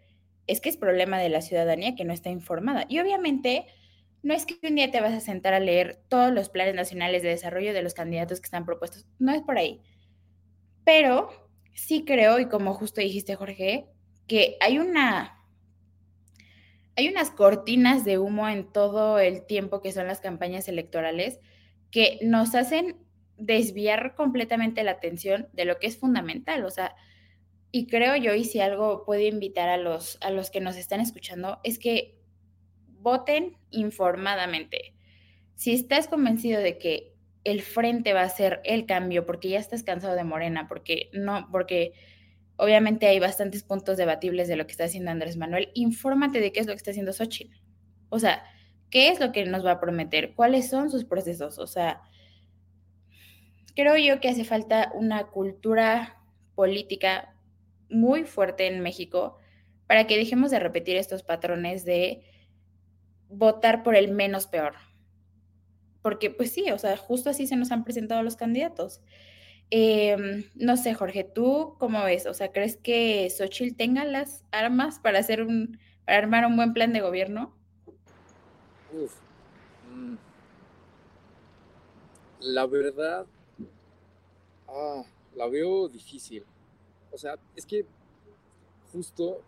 [0.46, 2.86] es que es problema de la ciudadanía que no está informada.
[2.88, 3.66] Y obviamente
[4.22, 7.22] no es que un día te vas a sentar a leer todos los planes nacionales
[7.22, 9.80] de desarrollo de los candidatos que están propuestos, no es por ahí.
[10.84, 11.30] Pero
[11.74, 13.86] sí creo, y como justo dijiste, Jorge,
[14.26, 15.34] que hay una...
[16.96, 21.38] Hay unas cortinas de humo en todo el tiempo que son las campañas electorales
[21.92, 22.96] que nos hacen
[23.36, 26.64] desviar completamente la atención de lo que es fundamental.
[26.64, 26.96] O sea,
[27.70, 31.00] y creo yo, y si algo puede invitar a los, a los que nos están
[31.00, 32.17] escuchando, es que
[33.00, 34.94] voten informadamente.
[35.54, 39.82] Si estás convencido de que el frente va a ser el cambio, porque ya estás
[39.82, 41.92] cansado de Morena, porque no, porque
[42.56, 46.60] obviamente hay bastantes puntos debatibles de lo que está haciendo Andrés Manuel, infórmate de qué
[46.60, 47.56] es lo que está haciendo Xochitl.
[48.10, 48.42] O sea,
[48.90, 50.34] ¿qué es lo que nos va a prometer?
[50.34, 51.58] ¿Cuáles son sus procesos?
[51.58, 52.02] O sea,
[53.74, 56.20] creo yo que hace falta una cultura
[56.54, 57.34] política
[57.88, 59.38] muy fuerte en México
[59.86, 62.22] para que dejemos de repetir estos patrones de
[63.28, 64.74] votar por el menos peor.
[66.02, 69.00] Porque pues sí, o sea, justo así se nos han presentado los candidatos.
[69.70, 72.26] Em, no sé, Jorge, ¿tú cómo ves?
[72.26, 76.72] O sea, ¿crees que Xochitl tenga las armas para hacer un, para armar un buen
[76.72, 77.54] plan de gobierno?
[78.92, 79.14] Uf.
[79.92, 80.16] Mm.
[82.40, 83.26] La verdad,
[84.68, 85.02] ah,
[85.34, 86.44] la veo difícil.
[87.10, 87.84] O sea, es que
[88.92, 89.42] justo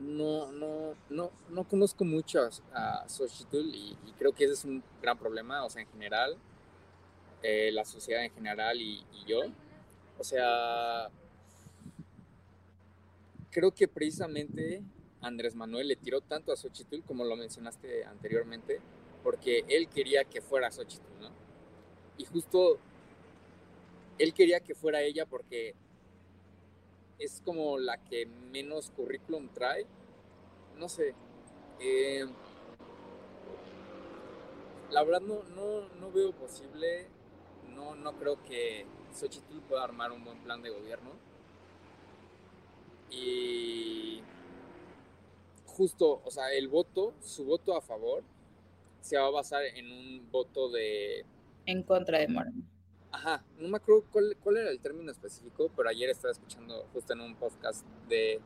[0.00, 2.40] no, no, no, no conozco mucho
[2.72, 6.36] a, Xochitl y, creo que ese es un gran problema, o sea, en general,
[7.42, 9.40] eh, la sociedad en general y, yo.
[10.18, 11.08] O sea,
[13.50, 14.82] creo que precisamente
[15.20, 18.80] Andrés Manuel le tiró tanto a Xochitl, como lo mencionaste anteriormente,
[19.22, 21.30] porque él quería que fuera Xochitl, ¿no?
[22.18, 22.78] Y justo
[24.18, 25.74] él quería que fuera ella porque
[27.20, 29.86] es como la que menos currículum trae.
[30.78, 31.14] No sé.
[31.78, 32.26] Eh,
[34.90, 35.42] la verdad no,
[36.00, 37.06] no, veo posible,
[37.74, 41.10] no, no creo que Xochitl pueda armar un buen plan de gobierno.
[43.10, 44.22] Y
[45.66, 48.22] justo, o sea, el voto, su voto a favor,
[49.00, 51.24] se va a basar en un voto de...
[51.66, 52.59] En contra de Moreno.
[53.12, 57.20] Ajá, no me acuerdo cuál, era el término específico, pero ayer estaba escuchando justo en
[57.20, 58.40] un podcast de,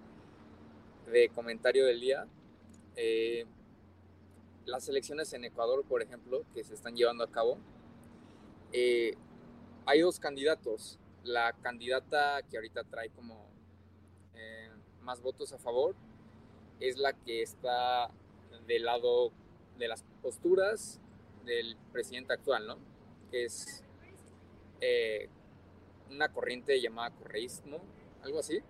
[1.13, 2.27] de comentario del día.
[2.97, 3.45] Eh,
[4.65, 7.59] las elecciones en Ecuador, por ejemplo, que se están llevando a cabo,
[8.73, 9.15] eh,
[9.85, 10.99] hay dos candidatos.
[11.25, 13.51] La candidata que ahorita trae como
[14.35, 14.71] eh,
[15.03, 15.95] más votos a favor
[16.81, 18.11] es la que está
[18.67, 19.31] del lado
[19.79, 21.01] de las posturas
[21.45, 22.79] del presidente actual, ¿no?
[23.31, 23.84] Es
[24.87, 25.29] eh,
[26.11, 27.79] una corriente llamada correísmo,
[28.23, 28.61] algo así,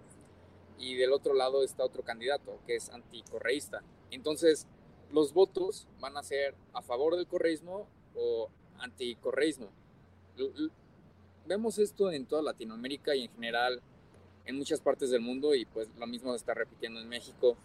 [0.78, 3.82] y del otro lado está otro candidato que es anticorreísta.
[4.10, 4.66] Entonces,
[5.10, 8.48] los votos van a ser a favor del correísmo o
[8.78, 9.68] anticorreísmo.
[11.46, 13.82] Vemos esto en toda Latinoamérica y en general
[14.46, 17.56] en muchas partes del mundo y pues lo mismo se está repitiendo en México.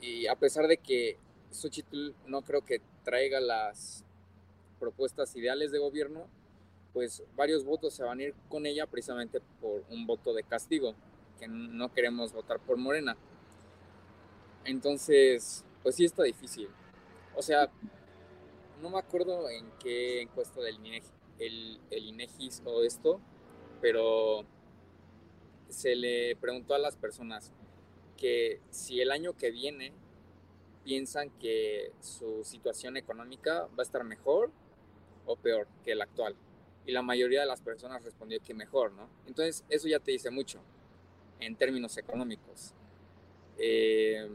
[0.00, 1.18] Y a pesar de que
[1.50, 4.04] Xochitl no creo que traiga las
[4.78, 6.26] propuestas ideales de gobierno,
[6.92, 10.94] pues varios votos se van a ir con ella precisamente por un voto de castigo,
[11.38, 13.16] que no queremos votar por Morena.
[14.64, 16.68] Entonces, pues sí está difícil.
[17.36, 17.70] O sea,
[18.82, 23.20] no me acuerdo en qué encuesta del INEGI, el, o esto,
[23.80, 24.44] pero
[25.68, 27.52] se le preguntó a las personas
[28.16, 29.92] que si el año que viene
[30.84, 34.50] piensan que su situación económica va a estar mejor
[35.26, 36.36] o peor que el actual.
[36.86, 39.08] Y la mayoría de las personas respondió que mejor, ¿no?
[39.26, 40.60] Entonces, eso ya te dice mucho
[41.38, 42.74] en términos económicos.
[43.58, 44.28] Eh,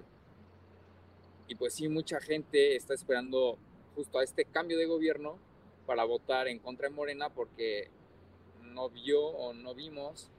[1.47, 3.57] y pues sí, mucha gente está esperando
[3.95, 5.37] justo a este cambio de gobierno
[5.85, 7.89] para votar en contra de Morena porque
[8.61, 10.29] no vio o no vimos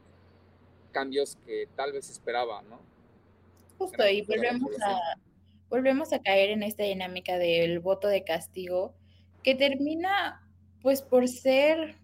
[0.93, 2.81] cambios que tal vez esperaba, ¿no?
[3.79, 4.99] Justo, y volvemos a,
[5.69, 8.95] volvemos a caer en esta dinámica del voto de castigo
[9.43, 10.46] que termina
[10.83, 11.97] pues por ser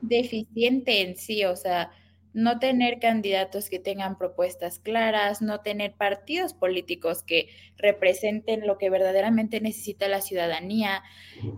[0.00, 1.90] deficiente en sí, o sea,
[2.36, 7.48] no tener candidatos que tengan propuestas claras, no tener partidos políticos que
[7.78, 11.02] representen lo que verdaderamente necesita la ciudadanía,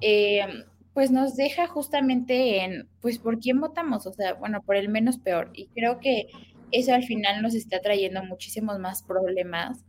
[0.01, 0.47] eh,
[0.95, 4.07] pues nos deja justamente en, pues, ¿por quién votamos?
[4.07, 5.51] O sea, bueno, por el menos peor.
[5.53, 6.29] Y creo que
[6.71, 9.85] eso al final nos está trayendo muchísimos más problemas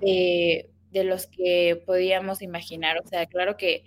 [0.00, 2.98] de, de los que podíamos imaginar.
[3.04, 3.84] O sea, claro que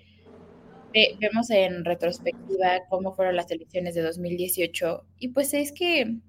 [0.93, 6.19] vemos en retrospectiva cómo fueron las elecciones de 2018 y pues es que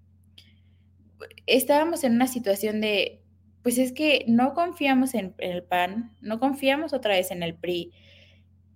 [1.47, 3.23] estábamos en una situación de,
[3.63, 7.93] pues es que no confiamos en, el PAN, no confiamos otra vez en el PRI.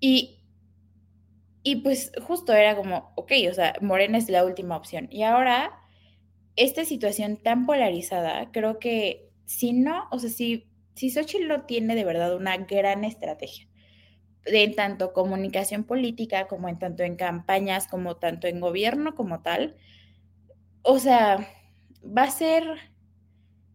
[0.01, 0.41] Y,
[1.63, 5.09] y pues justo era como, ok, o sea, Morena es la última opción.
[5.11, 5.73] Y ahora,
[6.57, 11.95] esta situación tan polarizada, creo que si no, o sea, si, si Xochitl no tiene
[11.95, 13.69] de verdad una gran estrategia,
[14.45, 19.77] en tanto comunicación política, como en tanto en campañas, como tanto en gobierno como tal,
[20.83, 21.49] o sea,
[22.05, 22.65] va a ser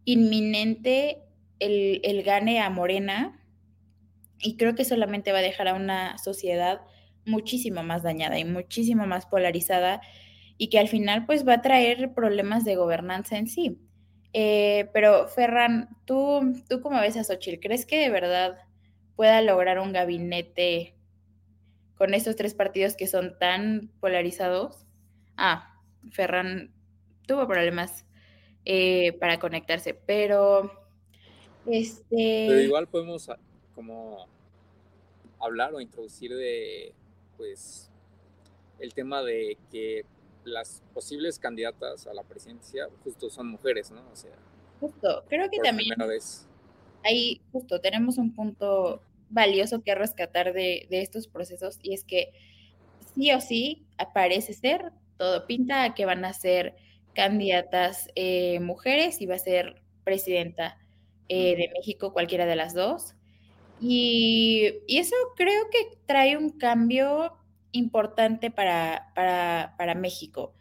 [0.04, 1.22] inminente
[1.58, 3.44] el, gane a Morena
[4.40, 6.80] y creo que solamente va a dejar a una sociedad
[7.24, 10.00] muchísimo más dañada y muchísimo más polarizada
[10.56, 13.80] y que al final pues va a traer problemas de gobernanza en sí.
[14.32, 17.60] Eh, pero Ferran, ¿tú, ¿tú cómo ves a Xochitl?
[17.60, 18.58] ¿Crees que de verdad
[19.18, 20.94] pueda lograr un gabinete
[21.96, 24.86] con estos tres partidos que son tan polarizados?
[25.36, 25.76] Ah,
[26.12, 26.72] Ferran
[27.26, 28.06] tuvo problemas
[28.64, 30.70] eh, para conectarse, pero
[31.66, 32.46] este...
[32.48, 33.40] Pero igual podemos ah,
[33.74, 34.28] como
[35.40, 36.94] hablar o introducir de,
[37.36, 37.90] pues,
[38.78, 40.04] el tema de que
[40.44, 44.00] las posibles candidatas a la presidencia justo son mujeres, ¿no?
[44.12, 44.36] O sea,
[44.78, 45.96] justo, creo que también
[47.02, 52.32] ahí justo tenemos un punto valioso que rescatar de, de, estos procesos y es que
[53.14, 56.76] sí o sí, parece ser, todo pinta a que van a ser
[57.18, 60.78] candidatas eh, mujeres y va a ser presidenta
[61.28, 63.16] eh, de México, cualquiera de las dos.
[63.80, 67.36] Y, eso creo que trae un cambio
[67.72, 70.54] importante para, para, México.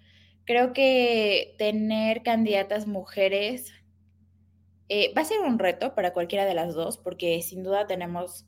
[0.45, 3.71] Creo que tener candidatas mujeres
[4.89, 8.47] eh, va a ser un reto para cualquiera de las dos, porque sin duda tenemos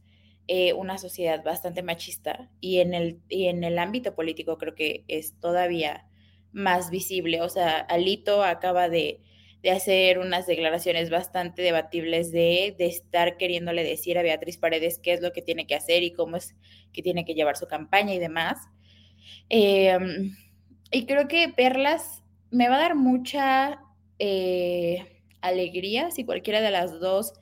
[0.75, 5.39] una sociedad bastante machista y en, el, y en el ámbito político creo que es
[5.39, 6.09] todavía
[6.51, 7.41] más visible.
[7.41, 9.21] O sea, Alito acaba de,
[9.69, 15.33] hacer unas declaraciones bastante debatibles de, estar queriéndole decir a Beatriz Paredes qué es lo
[15.33, 16.55] que tiene que hacer y cómo es
[16.93, 18.57] que tiene que llevar su campaña y demás.
[19.49, 20.35] Em,
[20.91, 23.81] y creo que Perlas me va a dar mucha
[24.17, 27.33] eh, alegría si cualquiera de las dos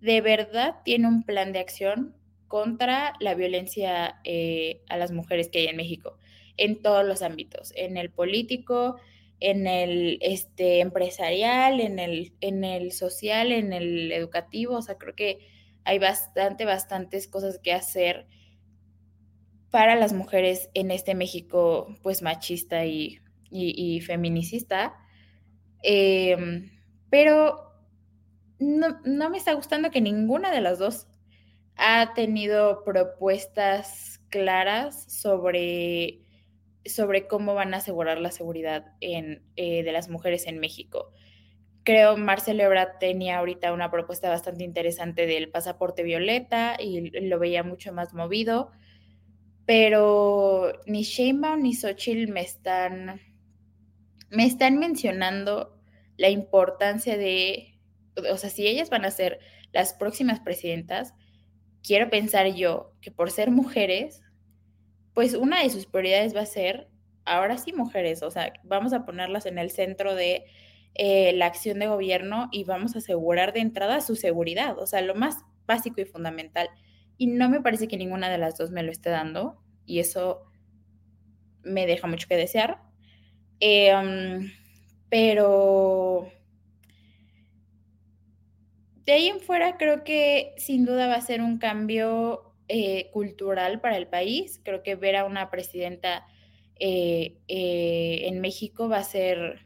[0.00, 2.14] de verdad tiene un plan de acción
[2.48, 6.18] contra la violencia eh, a las mujeres que hay en México
[6.58, 8.96] en todos los ámbitos, en el político,
[9.40, 14.76] en el este, empresarial, en el, en el social, en el educativo.
[14.76, 15.38] O sea, creo que
[15.84, 18.26] hay bastante, bastantes cosas que hacer
[19.70, 23.20] para las mujeres en este México, pues machista y,
[24.00, 24.94] feminicista.
[25.82, 26.70] Em,
[27.08, 27.72] pero
[28.58, 31.06] no, no me está gustando que ninguna de las dos
[31.78, 36.20] ha tenido propuestas claras sobre
[36.84, 41.12] sobre cómo van a asegurar la seguridad eh, de las mujeres en México.
[41.84, 47.62] creo Marcelo Ebrard tenía ahorita una propuesta bastante interesante del pasaporte violeta y lo veía
[47.62, 48.70] mucho más movido,
[49.66, 53.20] pero ni Sheinbaum ni Xochitl me están,
[54.30, 55.78] me están mencionando
[56.16, 57.78] la importancia de,
[58.30, 59.38] o sea, si ellas van a ser
[59.72, 61.14] las próximas presidentas,
[61.88, 64.20] quiero pensar yo que por ser mujeres,
[65.14, 66.86] pues una de sus prioridades va a ser,
[67.24, 70.44] ahora sí mujeres, o sea, vamos a ponerlas en el centro de
[70.94, 75.00] eh, la acción de gobierno y vamos a asegurar de entrada su seguridad, o sea,
[75.00, 76.68] lo más básico y fundamental.
[77.16, 80.42] Y no me parece que ninguna de las dos me lo esté dando y eso
[81.62, 82.82] me deja mucho que desear.
[83.60, 84.52] Em,
[85.08, 86.28] pero
[89.08, 93.80] de ahí en fuera creo que sin duda va a ser un cambio eh, cultural
[93.80, 94.60] para el país.
[94.62, 96.26] Creo que ver a una presidenta
[96.78, 99.64] eh, eh, en México va a ser,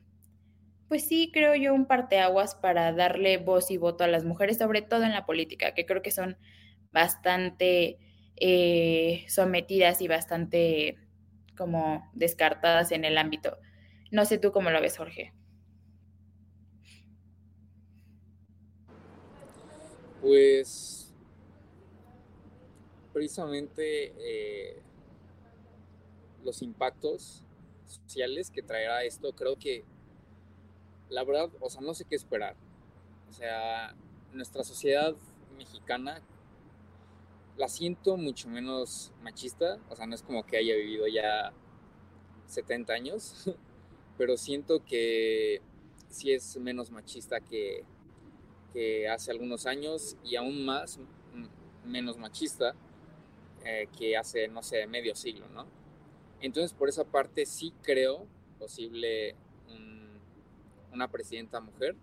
[0.87, 4.81] pues sí, creo yo, un parteaguas para darle voz y voto a las mujeres, sobre
[4.81, 6.37] todo en la política, que creo que son
[6.93, 7.99] bastante
[9.27, 10.99] sometidas y bastante
[11.57, 13.59] como descartadas en el ámbito.
[14.13, 15.33] No sé tú cómo lo ves, Jorge.
[20.23, 21.13] Pues
[23.13, 24.81] precisamente eh,
[26.45, 27.45] los impactos
[27.87, 29.85] sociales que traerá esto, creo que
[31.11, 32.57] la verdad, o sea, no sé qué esperar.
[33.29, 33.95] O sea,
[34.33, 35.15] nuestra sociedad
[35.59, 36.23] mexicana
[37.57, 41.53] la siento mucho menos machista, o sea, no es como que haya vivido ya
[42.47, 43.51] 70 años,
[44.19, 45.61] pero siento que
[46.09, 47.85] sí es menos machista que,
[48.73, 50.99] que hace algunos años y aún más
[51.85, 52.75] menos machista
[53.65, 55.67] eh, que hace, no sé, medio siglo, ¿no?
[56.41, 58.27] Entonces, por esa parte sí creo
[58.59, 59.37] posible
[60.93, 61.97] una presidenta mujer.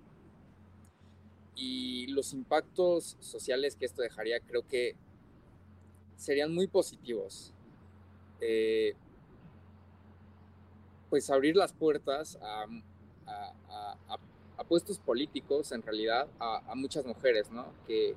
[1.55, 4.95] Y los impactos sociales que esto dejaría creo que
[6.15, 7.53] serían muy positivos.
[8.41, 8.95] Eh,
[11.09, 12.65] pues abrir las puertas a,
[14.69, 17.65] puestos políticos, en realidad, a, muchas mujeres, ¿no?
[17.87, 18.15] Que,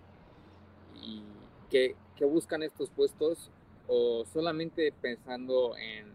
[1.71, 3.51] que, buscan estos puestos
[3.89, 6.13] o solamente pensando en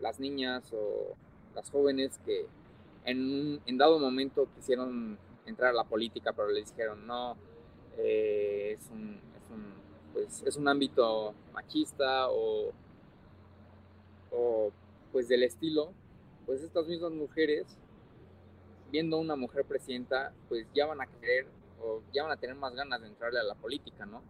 [0.00, 1.14] las niñas o
[1.54, 2.46] las jóvenes que
[3.04, 7.36] en, en dado momento quisieron entrar a la política, pero les dijeron, no,
[7.98, 9.74] eh, es, un, es, un,
[10.14, 12.72] pues, es un ámbito machista o,
[14.30, 14.72] o
[15.12, 15.92] pues del estilo,
[16.46, 17.66] pues estas mismas mujeres
[18.94, 21.48] viendo una mujer presidenta, pues ya van a querer
[21.82, 24.22] o ya van a tener más ganas de entrarle a la política, ¿no?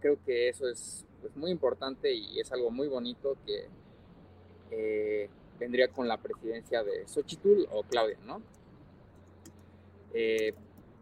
[0.00, 3.66] Creo que eso es pues, muy importante y es algo muy bonito que
[4.70, 8.42] eh, vendría con la presidencia de Xochitl o Claudia, ¿no?
[10.12, 10.54] Eh,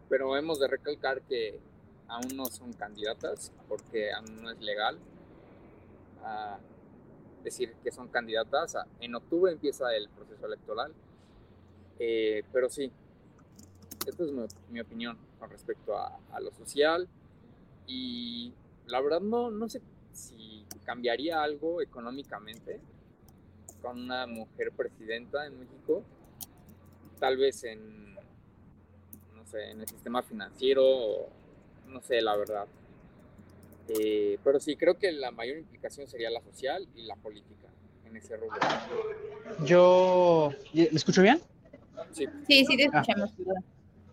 [0.09, 1.61] pero hemos de recalcar que
[2.09, 4.99] aún no son candidatas porque aún no es legal
[7.45, 8.79] decir que son candidatas.
[8.99, 10.95] En octubre empieza el proceso electoral
[11.99, 12.91] eh, pero sí,
[14.07, 14.31] esta es
[14.71, 17.09] mi, opinión con respecto a, lo social.
[17.87, 18.53] Y
[18.87, 19.81] la verdad no, no sé
[20.13, 22.81] si cambiaría algo económicamente
[23.81, 26.03] con una mujer presidenta en México.
[27.19, 31.29] Tal vez en, no sé, en el sistema financiero,
[31.89, 32.67] no sé, la verdad.
[33.89, 37.69] Eh, pero sí, creo que la mayor implicación sería la social y la política
[38.07, 38.59] en ese rubro.
[39.65, 41.41] Yo, ¿me escucho bien?
[42.13, 43.01] Sí, sí, te ah.
[43.01, 43.33] escuchamos.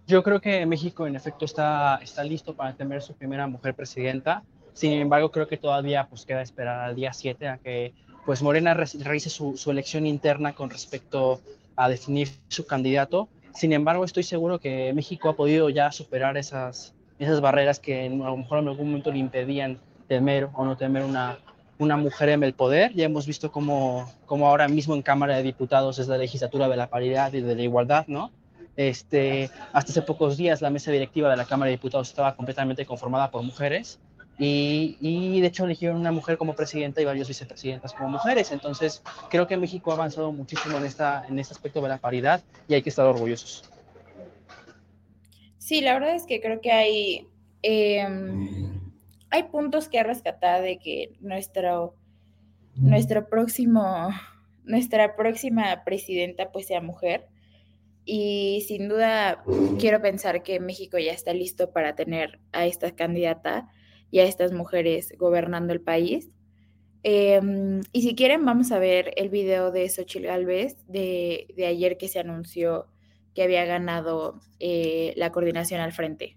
[0.08, 4.44] yo creo que México en efecto está, está listo para tener su primera mujer presidenta.
[4.74, 7.94] Sin embargo, creo que todavía pues queda esperar al día 7 a que
[8.26, 11.42] pues Morena realice su, su, elección interna con respecto
[11.76, 13.28] a definir su candidato.
[13.54, 18.10] Sin embargo, estoy seguro que México ha podido ya superar esas, esas barreras que a
[18.10, 21.40] lo mejor en algún momento le impedían temer o no temer una,
[21.80, 22.94] una mujer en el poder.
[22.94, 26.78] Ya hemos visto cómo, cómo, ahora mismo en Cámara de Diputados es la legislatura de
[26.78, 28.32] la paridad y de la igualdad, ¿no?
[28.76, 32.86] Este, hasta hace pocos días la mesa directiva de la Cámara de Diputados estaba completamente
[32.86, 34.00] conformada por mujeres
[34.38, 38.52] y, y, de hecho eligieron una mujer como presidenta y varios vicepresidentas como mujeres.
[38.52, 42.42] Entonces creo que México ha avanzado muchísimo en, esta, en este aspecto de la paridad
[42.68, 43.70] y hay que estar orgullosos.
[45.58, 47.28] Sí, la verdad es que creo que hay...
[47.64, 48.08] Eh,
[49.32, 51.96] hay puntos que rescatar de que nuestro,
[52.76, 54.10] nuestro próximo,
[54.64, 57.28] nuestra próxima presidenta pues sea mujer.
[58.06, 59.44] Y sin duda
[59.80, 63.68] quiero pensar que México ya está listo para tener a esta candidata
[64.10, 66.32] y a estas mujeres gobernando el país.
[67.04, 71.98] Em, y si quieren, vamos a ver el video de Xochitl Galvez de, de ayer
[71.98, 72.88] que se anunció
[73.34, 76.36] que había ganado eh, la coordinación al frente.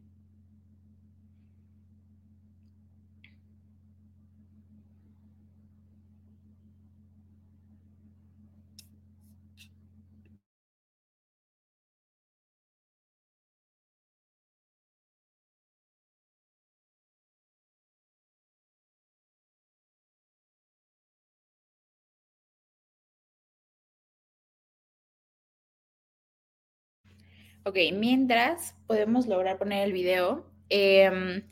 [27.64, 30.44] Ok, mientras podemos lograr poner el video.
[30.68, 31.44] Em,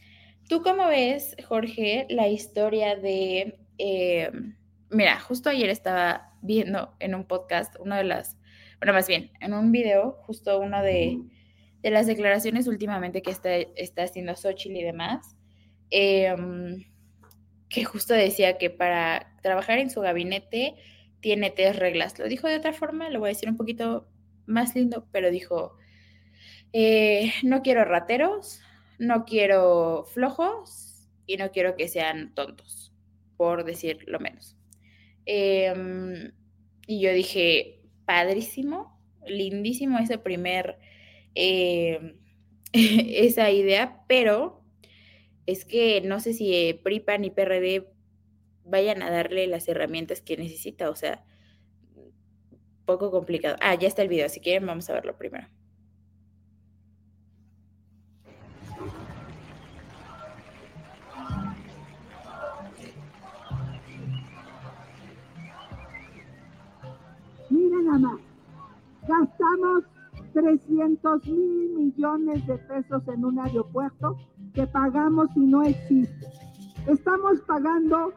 [0.48, 3.61] ¿Tú cómo ves, Jorge, la historia de...
[3.78, 4.56] Em,
[4.90, 8.36] mira, justo ayer estaba viendo en un podcast una de las...
[8.80, 11.20] Bueno, más bien, en un video, justo una de,
[11.80, 15.36] de las declaraciones últimamente que está, está haciendo Xochitl y demás,
[15.90, 16.86] em,
[17.68, 20.74] que justo decía que para trabajar en su gabinete
[21.20, 22.18] tiene tres reglas.
[22.18, 24.08] Lo dijo de otra forma, lo voy a decir un poquito
[24.46, 25.76] más lindo, pero dijo,
[26.72, 28.60] eh, no quiero rateros,
[28.98, 32.92] no quiero flojos y no quiero que sean tontos,
[33.36, 34.56] por decir lo menos.
[35.26, 36.32] Em,
[36.86, 40.78] y yo dije, padrísimo, lindísimo ese primer,
[41.34, 42.18] em,
[42.72, 44.64] esa idea, pero
[45.46, 47.88] es que no sé si PRIPAN y PRD
[48.64, 51.24] vayan a darle las herramientas que necesita, o sea,
[52.86, 53.56] poco complicado.
[53.60, 55.48] Ah, ya está el video, si quieren vamos a verlo primero.
[67.99, 68.20] Más.
[69.07, 69.84] Gastamos
[70.32, 74.16] 300 mil millones de pesos en un aeropuerto
[74.55, 76.26] que pagamos y no existe.
[76.86, 78.12] Estamos pagando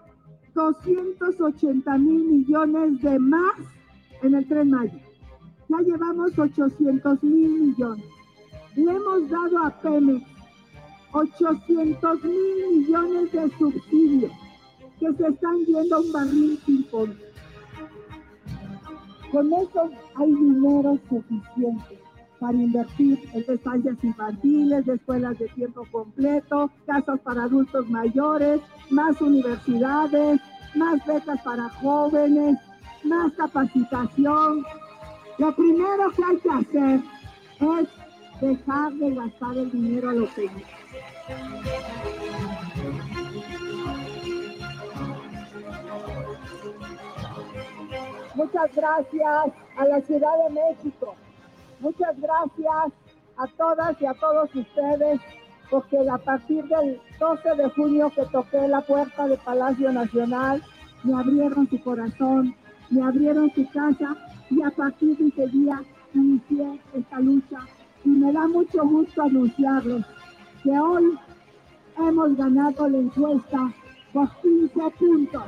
[0.54, 3.56] 280 mil millones de más
[4.22, 5.02] en el tren Maya.
[5.70, 8.06] Ya llevamos 800 mil millones.
[8.76, 10.24] Le hemos dado a Pemex
[11.14, 14.32] 800 mil millones de subsidios
[15.00, 17.16] que se están yendo a un barril sin fondo.
[19.34, 22.00] Con eso hay dinero suficiente
[22.40, 28.62] para invertir en estancias infantiles, escuelas de tiempo completo, casas para adultos mayores,
[28.92, 30.40] más universidades,
[30.76, 32.60] más becas para jóvenes,
[33.04, 34.64] más capacitación.
[35.40, 37.00] Lo primero que hay que hacer
[37.82, 37.90] es
[38.40, 40.48] dejar de gastar el dinero a lo que
[48.36, 51.16] Muchas gracias a la Ciudad de México.
[51.80, 52.94] Muchas gracias
[53.38, 55.20] a todas y a todos ustedes,
[55.70, 60.64] porque a partir del 12 de junio que toqué la puerta del Palacio Nacional,
[61.04, 62.56] me abrieron su corazón,
[62.90, 64.16] me abrieron su casa
[64.50, 65.82] y a partir de ese día
[66.16, 67.60] inicié esta lucha.
[68.04, 70.06] Y me da mucho gusto anunciarles
[70.64, 71.20] que hoy
[71.98, 73.74] hemos ganado la encuesta
[74.12, 75.44] por 15 puntos.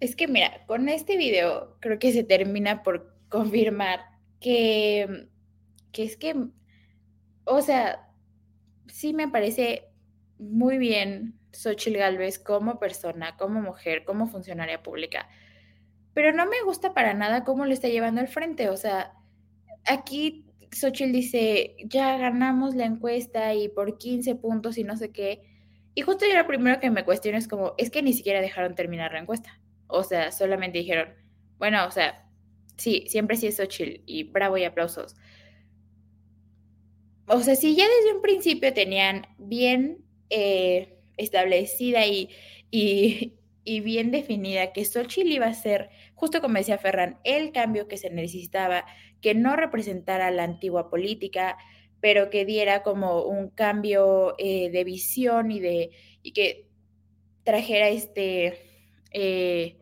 [0.00, 4.00] Es que mira, con este video creo que se termina por confirmar
[4.40, 5.28] que,
[5.92, 6.36] que es que,
[7.44, 8.08] o sea,
[8.86, 9.88] sí me parece
[10.38, 15.28] muy bien Xochitl Galvez como persona, como mujer, como funcionaria pública,
[16.14, 18.68] pero no me gusta para nada cómo lo está llevando al frente.
[18.70, 19.14] O sea,
[19.86, 25.42] aquí Xochitl dice, ya ganamos la encuesta y por 15 puntos y no sé qué.
[25.94, 28.74] Y justo yo lo primero que me cuestiono es como, es que ni siquiera dejaron
[28.74, 29.60] terminar la encuesta.
[29.88, 31.14] O sea, solamente dijeron,
[31.58, 32.28] bueno, o sea,
[32.76, 35.16] sí, siempre sí es Xochitl y bravo y aplausos.
[37.26, 39.98] O sea, si ya desde un principio tenían bien
[40.30, 42.30] eh, establecida y,
[42.70, 43.34] y,
[43.80, 48.08] bien definida que Xochitl iba a ser, justo como decía Ferran, el cambio que se
[48.10, 48.86] necesitaba,
[49.20, 51.58] que no representara la antigua política,
[52.00, 55.90] pero que diera como un cambio eh, de visión y, de,
[56.22, 56.68] y que
[57.44, 58.67] trajera este
[59.10, 59.76] eh,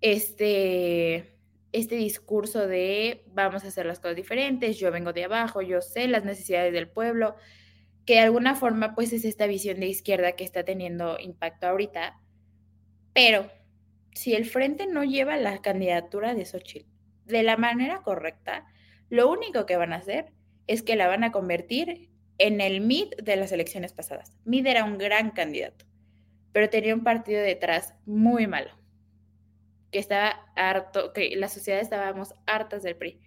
[0.00, 1.34] este,
[1.72, 6.08] este discurso de vamos a hacer las cosas diferentes, yo vengo de abajo, yo sé
[6.08, 7.36] las necesidades del pueblo,
[8.04, 12.18] que de alguna forma pues es esta visión de izquierda que está teniendo impacto ahorita,
[13.12, 13.50] pero
[14.14, 16.88] si el frente no lleva la candidatura de Xochitl
[17.26, 18.66] de la manera correcta,
[19.10, 20.32] lo único que van a hacer
[20.66, 24.32] es que la van a convertir en el MID de las elecciones pasadas.
[24.44, 25.84] MID era un gran candidato
[26.52, 28.70] pero tenía un partido detrás muy malo,
[29.90, 33.20] que estaba harto, que la sociedad estábamos hartas del PRI.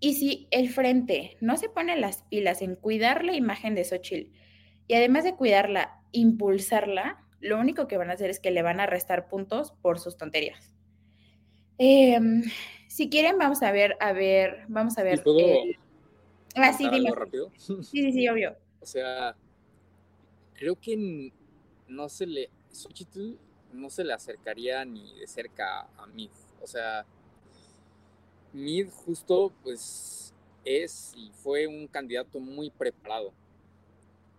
[0.00, 4.30] Y si el frente no se pone las pilas en cuidar la imagen de Xochitl
[4.86, 8.80] y además de cuidarla, impulsarla, lo único que van a hacer es que le van
[8.80, 10.74] a restar puntos por sus tonterías.
[11.78, 12.42] Em,
[12.88, 15.22] si quieren, vamos a ver, a ver, vamos a ver.
[15.22, 15.38] ¿Puedo
[16.56, 17.08] ah, sí, contar dime.
[17.08, 17.52] algo rápido?
[17.56, 18.56] Sí, sí, sí, obvio.
[18.84, 19.34] O sea,
[20.52, 21.32] creo que
[21.88, 22.50] no se le.
[22.70, 23.36] Xochitl
[23.72, 26.30] no se le acercaría ni de cerca a Mid.
[26.62, 27.04] O sea,
[28.52, 30.32] Mid justo, pues,
[30.64, 33.32] es y fue un candidato muy preparado.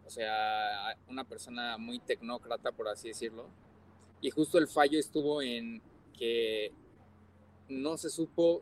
[0.05, 3.47] O sea, una persona muy tecnócrata, por así decirlo.
[4.21, 5.81] Y justo el fallo estuvo en
[6.17, 6.71] que
[7.67, 8.61] no se supo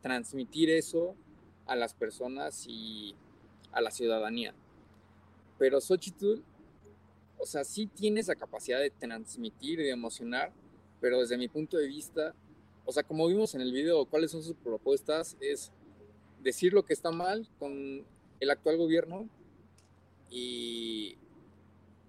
[0.00, 1.16] transmitir eso
[1.66, 3.16] a las personas y
[3.72, 4.54] a la ciudadanía.
[5.58, 6.42] Pero Xochitl,
[7.44, 10.50] o sea, sí tiene esa capacidad de transmitir y de emocionar,
[10.98, 12.34] pero desde mi punto de vista,
[12.86, 15.70] o sea, como vimos en el video, cuáles son sus propuestas, es
[16.42, 18.02] decir lo que está mal con
[18.40, 19.28] el actual gobierno
[20.30, 21.18] y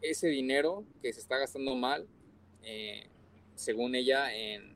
[0.02, 2.08] ese dinero que se está gastando mal,
[2.64, 3.10] eh,
[3.56, 4.74] según ella, en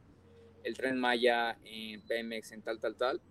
[0.66, 3.22] el tren Maya, en Pemex, en tal, tal, tal,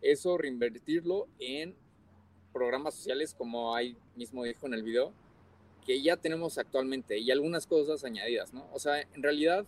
[0.00, 1.76] eso reinvertirlo en
[2.50, 5.12] programas sociales, como ahí mismo dijo en el video,
[5.84, 8.68] que ya tenemos actualmente y algunas cosas añadidas, ¿no?
[8.72, 9.66] O sea, en realidad,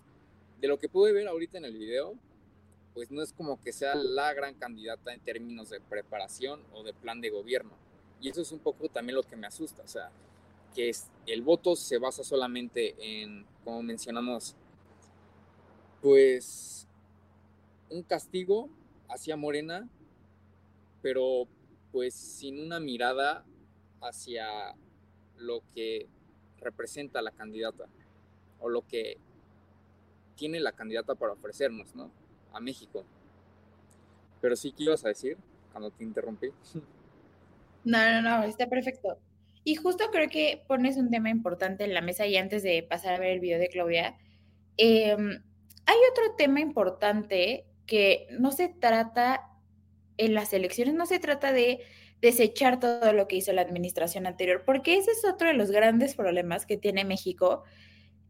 [0.61, 2.15] de lo que pude ver ahorita en el video,
[2.95, 6.93] pues no es como que sea la gran candidata en términos de preparación o de
[6.93, 7.73] plan de gobierno.
[8.21, 10.11] Y eso es un poco también lo que me asusta, o sea,
[10.75, 10.93] que
[11.27, 14.55] el voto se basa solamente en, como mencionamos,
[16.01, 16.87] pues
[17.91, 18.69] un castigo
[19.09, 19.89] hacia Morena,
[21.03, 21.49] pero
[21.93, 23.45] pues sin una mirada
[24.01, 24.75] hacia
[25.39, 26.07] lo que
[26.59, 27.87] representa la candidata
[28.61, 29.19] o lo que
[30.37, 32.11] tiene la candidata para ofrecernos, ¿no?
[32.53, 33.05] A México.
[34.41, 35.37] Pero sí, ¿qué ibas a decir
[35.73, 36.49] cuando te interrumpí?
[37.87, 39.19] No, no, no, está perfecto.
[39.63, 43.13] Y justo creo que pones un tema importante en la mesa y antes de pasar
[43.13, 44.17] a ver el video de Claudia,
[44.79, 49.51] eh, hay otro tema importante que no se trata
[50.17, 51.81] en las elecciones, no se trata de
[52.25, 56.15] desechar todo lo que hizo la administración anterior, porque ese es otro de los grandes
[56.15, 57.65] problemas que tiene México,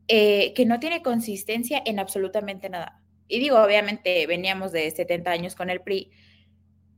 [0.09, 3.01] eh, que no tiene consistencia en absolutamente nada.
[3.29, 6.11] Y digo, obviamente veníamos de 70 años con el PRI,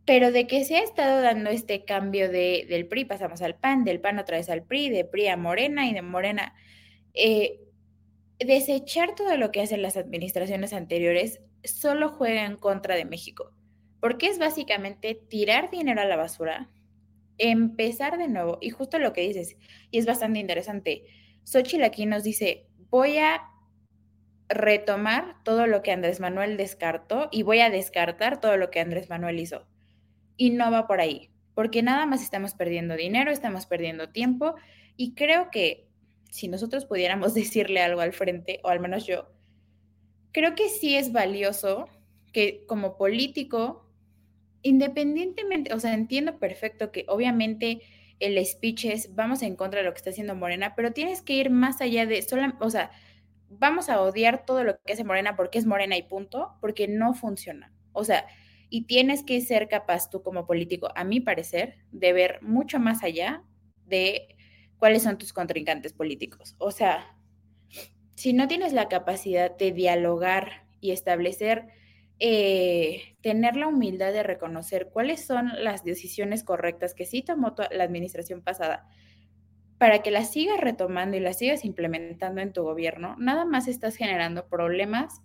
[0.07, 3.85] pero de que se ha estado dando este cambio de, del PRI, pasamos al PAN,
[3.85, 6.55] del PAN otra vez al PRI, de PRI a Morena y de Morena,
[7.13, 7.61] eh,
[8.39, 13.53] desechar todo lo que hacen las administraciones anteriores solo juega en contra de México,
[14.01, 16.71] porque es básicamente tirar dinero a la basura,
[17.39, 19.57] empezar de nuevo, y justo lo que dices,
[19.91, 21.05] y es bastante interesante,
[21.45, 23.43] Xochitl aquí nos dice, voy a
[24.49, 29.11] retomar todo lo que Andrés Manuel descartó y voy a descartar todo lo que Andrés
[29.11, 29.67] Manuel hizo.
[30.37, 34.55] Y no va por ahí, porque nada más estamos perdiendo dinero, estamos perdiendo tiempo
[34.97, 35.89] y creo que
[36.31, 39.33] si nosotros pudiéramos decirle algo al frente, o al menos yo,
[40.33, 41.89] creo que sí es valioso
[42.33, 43.86] que como político,
[44.67, 47.83] independientemente, o sea, entiendo perfecto que obviamente
[48.19, 51.35] el speech es vamos en contra de lo que está haciendo Morena, pero tienes que
[51.35, 52.91] ir más allá de solo, o sea,
[53.49, 57.15] vamos a odiar todo lo que hace Morena porque es Morena y punto, porque no
[57.15, 57.73] funciona.
[57.93, 58.27] O sea,
[58.69, 63.05] y tienes que ser capaz tú como político, a mi parecer, de ver mucho más
[63.05, 63.45] allá
[63.85, 64.37] de
[64.79, 66.57] cuáles son tus contrincantes políticos.
[66.59, 67.17] O sea,
[68.17, 71.69] si no tienes la capacidad de dialogar y establecer,
[72.19, 77.85] eh, tener la humildad de reconocer cuáles son las decisiones correctas que sí tomó la
[77.85, 78.89] administración pasada,
[79.79, 83.97] para que las sigas retomando y las sigas implementando en tu gobierno, nada más estás
[83.97, 85.21] generando problemas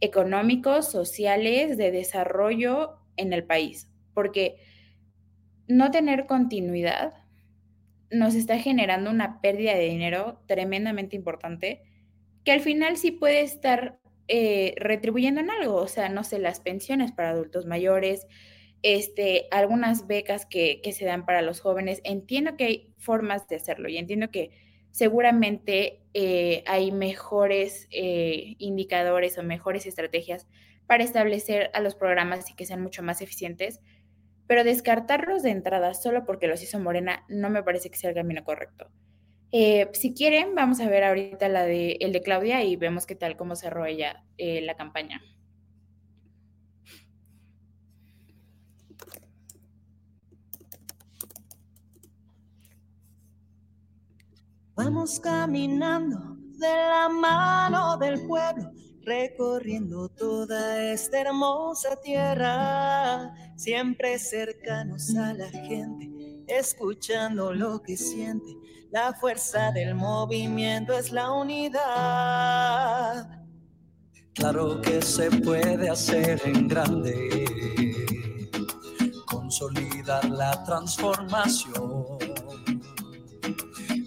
[0.00, 4.56] económicos, sociales, de desarrollo en el país, porque
[5.66, 7.14] no tener continuidad
[8.10, 11.82] nos está generando una pérdida de dinero tremendamente importante,
[12.44, 13.98] que al final sí puede estar
[14.28, 18.26] eh, retribuyendo en algo, o sea, no sé, las pensiones para adultos mayores,
[18.82, 22.00] este, algunas becas que, que, se dan para los jóvenes.
[22.04, 24.50] Entiendo que hay formas de hacerlo y entiendo que
[24.90, 30.46] seguramente eh, hay mejores eh, indicadores o mejores estrategias
[30.86, 33.80] para establecer a los programas y que sean mucho más eficientes,
[34.46, 38.16] pero descartarlos de entrada solo porque los hizo Morena no me parece que sea el
[38.16, 38.90] camino correcto.
[39.50, 43.14] Eh, si quieren, vamos a ver ahorita la de, el de Claudia y vemos qué
[43.14, 45.22] tal, cómo cerró ella la campaña.
[54.78, 58.70] Vamos caminando de la mano del pueblo,
[59.02, 68.67] recorriendo toda esta hermosa tierra, siempre cercanos a la gente, escuchando lo que siente.
[68.90, 73.28] La fuerza del movimiento es la unidad.
[74.32, 78.48] Claro que se puede hacer en grande,
[79.26, 82.16] consolidar la transformación,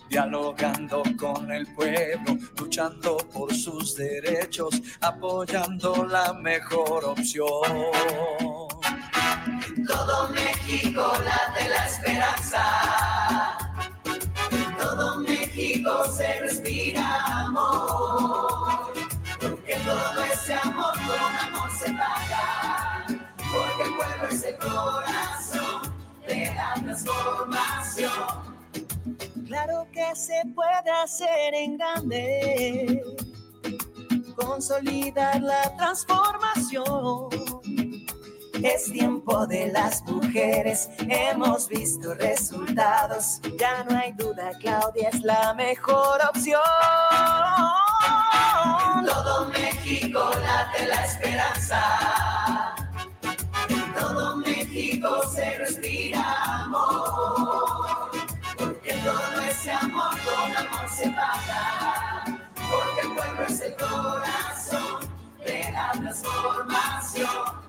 [0.09, 7.85] dialogando con el pueblo, luchando por sus derechos, apoyando la mejor opción.
[9.85, 13.20] Todo México late la esperanza.
[15.81, 17.03] Se respira
[17.45, 18.93] amor.
[19.39, 23.07] Porque todo ese amor con amor se paga.
[23.07, 25.93] Porque el pueblo es el corazón
[26.27, 28.11] de la transformación.
[29.47, 33.03] Claro que se puede hacer en grande,
[34.35, 37.50] consolidar la transformación.
[38.63, 43.41] Es tiempo de las mujeres, hemos visto resultados.
[43.57, 46.61] Ya no hay duda, Claudia es la mejor opción.
[49.05, 52.75] Todo México late la esperanza.
[53.69, 58.11] En todo México se respira amor.
[58.57, 62.23] Porque todo ese amor con amor se paga.
[62.55, 65.09] Porque el pueblo es el corazón
[65.43, 67.60] de la transformación.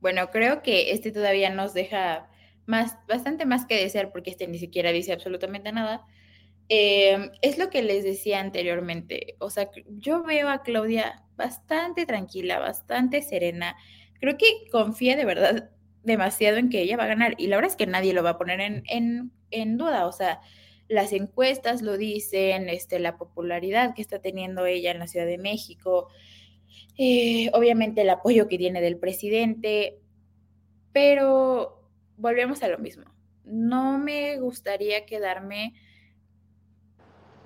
[0.00, 2.28] Bueno, creo que este todavía nos deja
[2.66, 6.04] más, bastante más que desear porque este ni siquiera dice absolutamente nada.
[6.68, 9.36] Eh, es lo que les decía anteriormente.
[9.38, 13.76] O sea, yo veo a Claudia bastante tranquila, bastante serena.
[14.20, 15.70] Creo que confía de verdad
[16.02, 17.34] demasiado en que ella va a ganar.
[17.38, 20.06] Y la verdad es que nadie lo va a poner en, en, en duda.
[20.06, 20.40] O sea,
[20.88, 25.38] las encuestas lo dicen, este, la popularidad que está teniendo ella en la Ciudad de
[25.38, 26.08] México,
[26.96, 29.98] eh, obviamente el apoyo que tiene del presidente,
[30.92, 31.82] pero
[32.16, 33.04] volvemos a lo mismo.
[33.44, 35.74] No me gustaría quedarme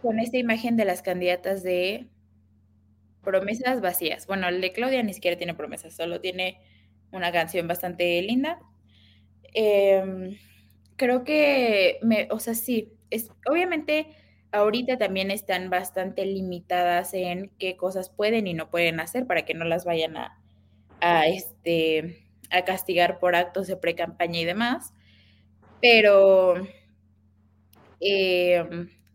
[0.00, 2.08] con esta imagen de las candidatas de
[3.22, 4.26] promesas vacías.
[4.26, 6.60] Bueno, el de Claudia ni siquiera tiene promesas, solo tiene
[7.12, 8.58] una canción bastante linda.
[9.54, 10.38] Eh,
[10.96, 14.08] creo que, me, o sea, sí, es, obviamente
[14.52, 19.54] ahorita también están bastante limitadas en qué cosas pueden y no pueden hacer para que
[19.54, 24.92] no las vayan a, este, a castigar por actos de pre-campaña y demás.
[25.80, 26.54] Pero
[28.00, 28.64] eh,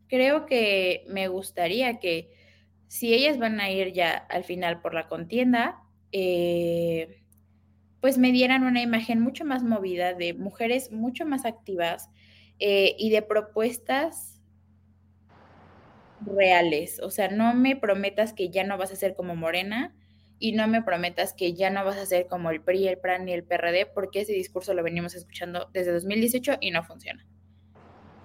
[0.08, 2.32] creo que me gustaría que
[2.88, 5.82] si ellas van a ir ya al final por la contienda,
[6.12, 7.22] eh,
[8.02, 12.10] pues me dieran una imagen mucho más movida de mujeres mucho más activas
[12.60, 14.37] eh, y de propuestas
[16.26, 17.00] reales.
[17.02, 19.96] O sea, no me prometas que ya no vas a ser como Morena
[20.40, 23.28] y no me prometas que ya no vas a ser como el PRI, el PRAN
[23.28, 27.26] y el PRD, porque ese discurso lo venimos escuchando desde 2018 y no funciona.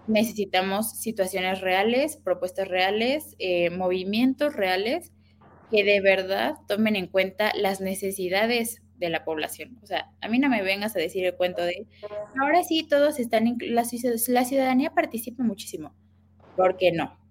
[0.09, 5.13] Necesitamos situaciones reales, propuestas reales, eh, movimientos reales
[5.71, 9.79] que de verdad tomen en cuenta las necesidades de la población.
[9.83, 11.87] O sea, a mí no me vengas a decir el cuento de,
[12.41, 13.85] ahora sí, todos están, la,
[14.29, 15.95] la ciudadanía participa muchísimo.
[16.57, 17.22] ¿Por qué no?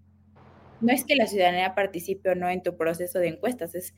[0.82, 3.94] No es que la ciudadanía participe o no en tu proceso de encuestas, es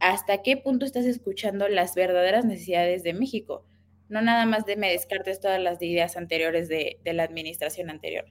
[0.00, 3.64] hasta qué punto estás escuchando las verdaderas necesidades de México.
[4.08, 8.26] No nada más de me descartes todas las ideas anteriores de, la administración anterior.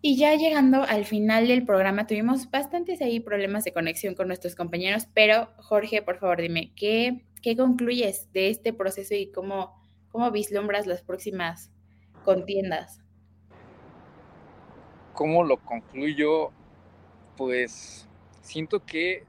[0.00, 4.54] Y ya llegando al final del programa, tuvimos bastantes ahí problemas de conexión con nuestros
[4.54, 10.30] compañeros, pero Jorge, por favor, dime, ¿qué, qué concluyes de este proceso y cómo, cómo
[10.30, 11.70] vislumbras las próximas
[12.24, 13.00] contiendas?
[15.14, 16.50] ¿Cómo lo concluyo?
[17.36, 18.08] Pues
[18.42, 19.24] siento que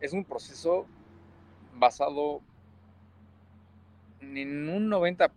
[0.00, 0.86] es un proceso
[1.74, 2.40] basado
[4.20, 5.28] en un 90%,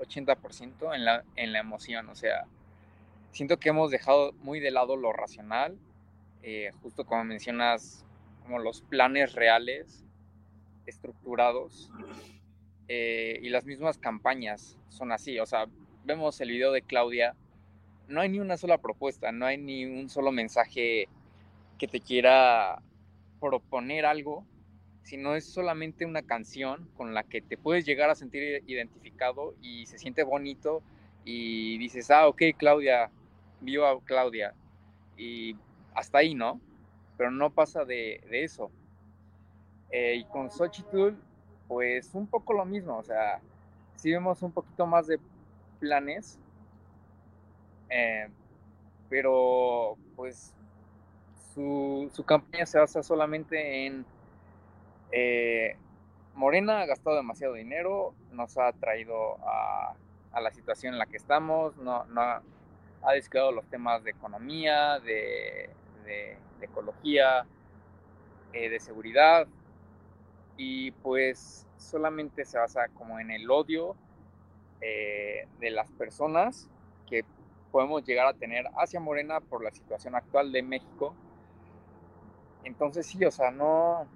[0.00, 2.08] 80% en la, en la emoción.
[2.08, 2.46] O sea,
[3.30, 5.76] siento que hemos dejado muy de lado lo racional,
[6.42, 8.04] eh, justo como mencionas,
[8.42, 10.04] como los planes reales,
[10.86, 11.90] estructurados,
[12.88, 15.38] eh, y las mismas campañas son así.
[15.38, 15.66] O sea,
[16.04, 17.34] vemos el video de Claudia,
[18.08, 21.08] no hay ni una sola propuesta, no hay ni un solo mensaje
[21.78, 22.82] que te quiera
[23.40, 24.46] proponer algo,
[25.02, 29.86] sino es solamente una canción con la que te puedes llegar a sentir identificado y
[29.86, 30.82] se siente bonito
[31.24, 33.10] y dices, ah, ok, Claudia,
[33.60, 34.54] vio a Claudia
[35.16, 35.56] y
[35.94, 36.60] hasta ahí, ¿no?
[37.16, 38.70] Pero no pasa de, eso.
[39.90, 41.14] Eh, y con Xochitl,
[41.68, 43.40] pues un poco lo mismo, o sea,
[43.96, 45.18] si vemos un poquito más de
[45.78, 46.38] planes,
[47.94, 48.26] eh,
[49.10, 50.54] pero pues
[51.52, 54.06] su, su, campaña se basa solamente en
[55.10, 55.76] eh,
[56.34, 59.94] Morena ha gastado demasiado dinero, nos ha traído a,
[60.32, 64.98] a, la situación en la que estamos, no, no, ha descuidado los temas de economía,
[65.00, 65.68] de,
[66.62, 67.44] ecología,
[68.54, 69.46] eh, de seguridad,
[70.56, 73.96] y pues solamente se basa como en el odio
[74.80, 76.68] de las personas
[77.72, 81.14] podemos llegar a tener hacia Morena por la situación actual de México.
[82.64, 84.06] Entonces sí, o sea, no,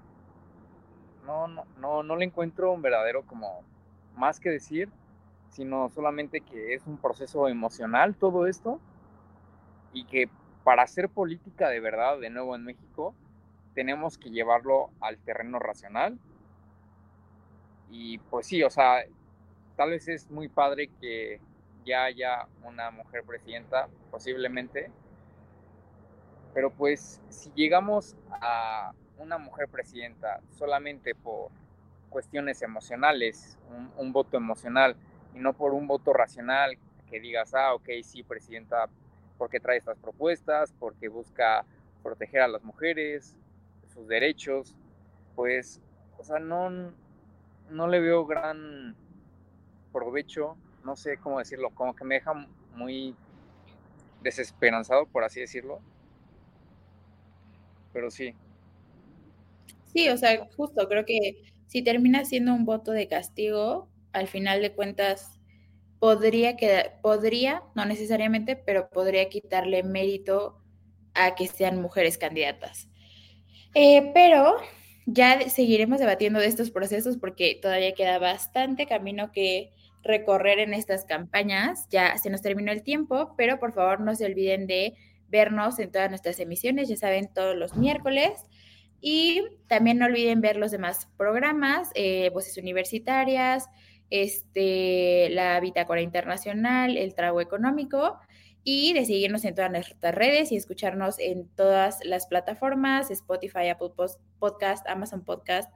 [1.25, 3.65] no, no, no, le encuentro un verdadero como
[4.15, 4.91] más que decir,
[5.49, 8.79] sino solamente que es un proceso emocional todo esto
[9.93, 10.29] y que
[10.63, 13.15] para hacer política de verdad de nuevo en México
[13.75, 16.19] tenemos que llevarlo al terreno racional.
[17.91, 19.05] Y pues sí, o sea,
[19.77, 21.41] tal vez es muy padre que
[21.87, 24.91] ya haya una mujer presidenta, posiblemente,
[26.53, 31.51] pero pues si llegamos a una mujer presidenta solamente por
[32.11, 33.59] cuestiones emocionales,
[33.97, 34.97] un, voto emocional,
[35.35, 36.77] y no por un voto racional
[37.09, 38.89] que digas, ah, ok, sí, presidenta,
[39.39, 41.65] porque trae estas propuestas, porque busca
[42.03, 43.37] proteger a las mujeres,
[43.93, 44.75] sus derechos,
[45.35, 45.81] pues,
[46.19, 46.71] o sea, no,
[47.71, 48.97] no le veo gran
[49.93, 50.57] provecho,
[50.87, 52.33] no sé cómo decirlo, como que me deja
[52.75, 53.15] muy
[54.23, 55.81] desesperanzado, por así decirlo.
[57.93, 58.35] Pero sí,
[59.97, 61.37] Sí, o sea, justo creo que
[61.69, 65.41] si termina siendo un voto de castigo, al final de cuentas
[65.99, 70.63] podría quedar, podría, no necesariamente, pero podría quitarle mérito
[71.15, 72.89] a que sean mujeres candidatas.
[73.75, 74.57] Eh, pero
[75.07, 79.73] ya seguiremos debatiendo de estos procesos porque todavía queda bastante camino que
[80.07, 81.89] recorrer en estas campañas.
[81.91, 84.95] Ya se nos terminó el tiempo, pero por favor no se olviden de
[85.29, 88.33] vernos en todas nuestras emisiones, ya saben, todos los miércoles.
[89.01, 93.69] Y también no olviden ver los demás programas, eh, Voces Universitarias,
[94.11, 98.19] este, la Bitácora Internacional, el Trago Económico,
[98.69, 103.91] y de seguirnos en todas nuestras redes y escucharnos en todas las plataformas, Spotify, Apple
[104.41, 105.71] Podcast, Amazon Podcast.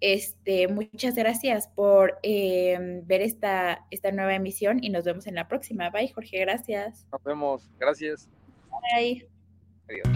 [0.00, 5.46] Este, muchas gracias por em, ver esta, esta nueva emisión y nos vemos en la
[5.46, 5.90] próxima.
[5.90, 7.06] Bye, Jorge, gracias.
[7.12, 8.28] Nos vemos, gracias.
[8.94, 9.28] Bye.
[9.88, 10.08] Adiós.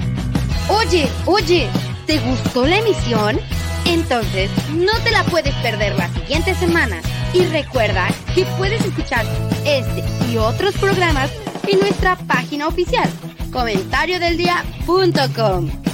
[0.71, 1.69] Oye, oye.
[2.07, 3.39] ¿Te gustó la emisión?
[3.87, 7.03] Entonces, no te la puedes perder la siguiente semana.
[7.33, 9.25] Y recuerda que puedes escuchar
[9.67, 11.33] este y otros programas
[11.67, 13.09] en nuestra página oficial,
[13.53, 15.94] comentariodeldia.com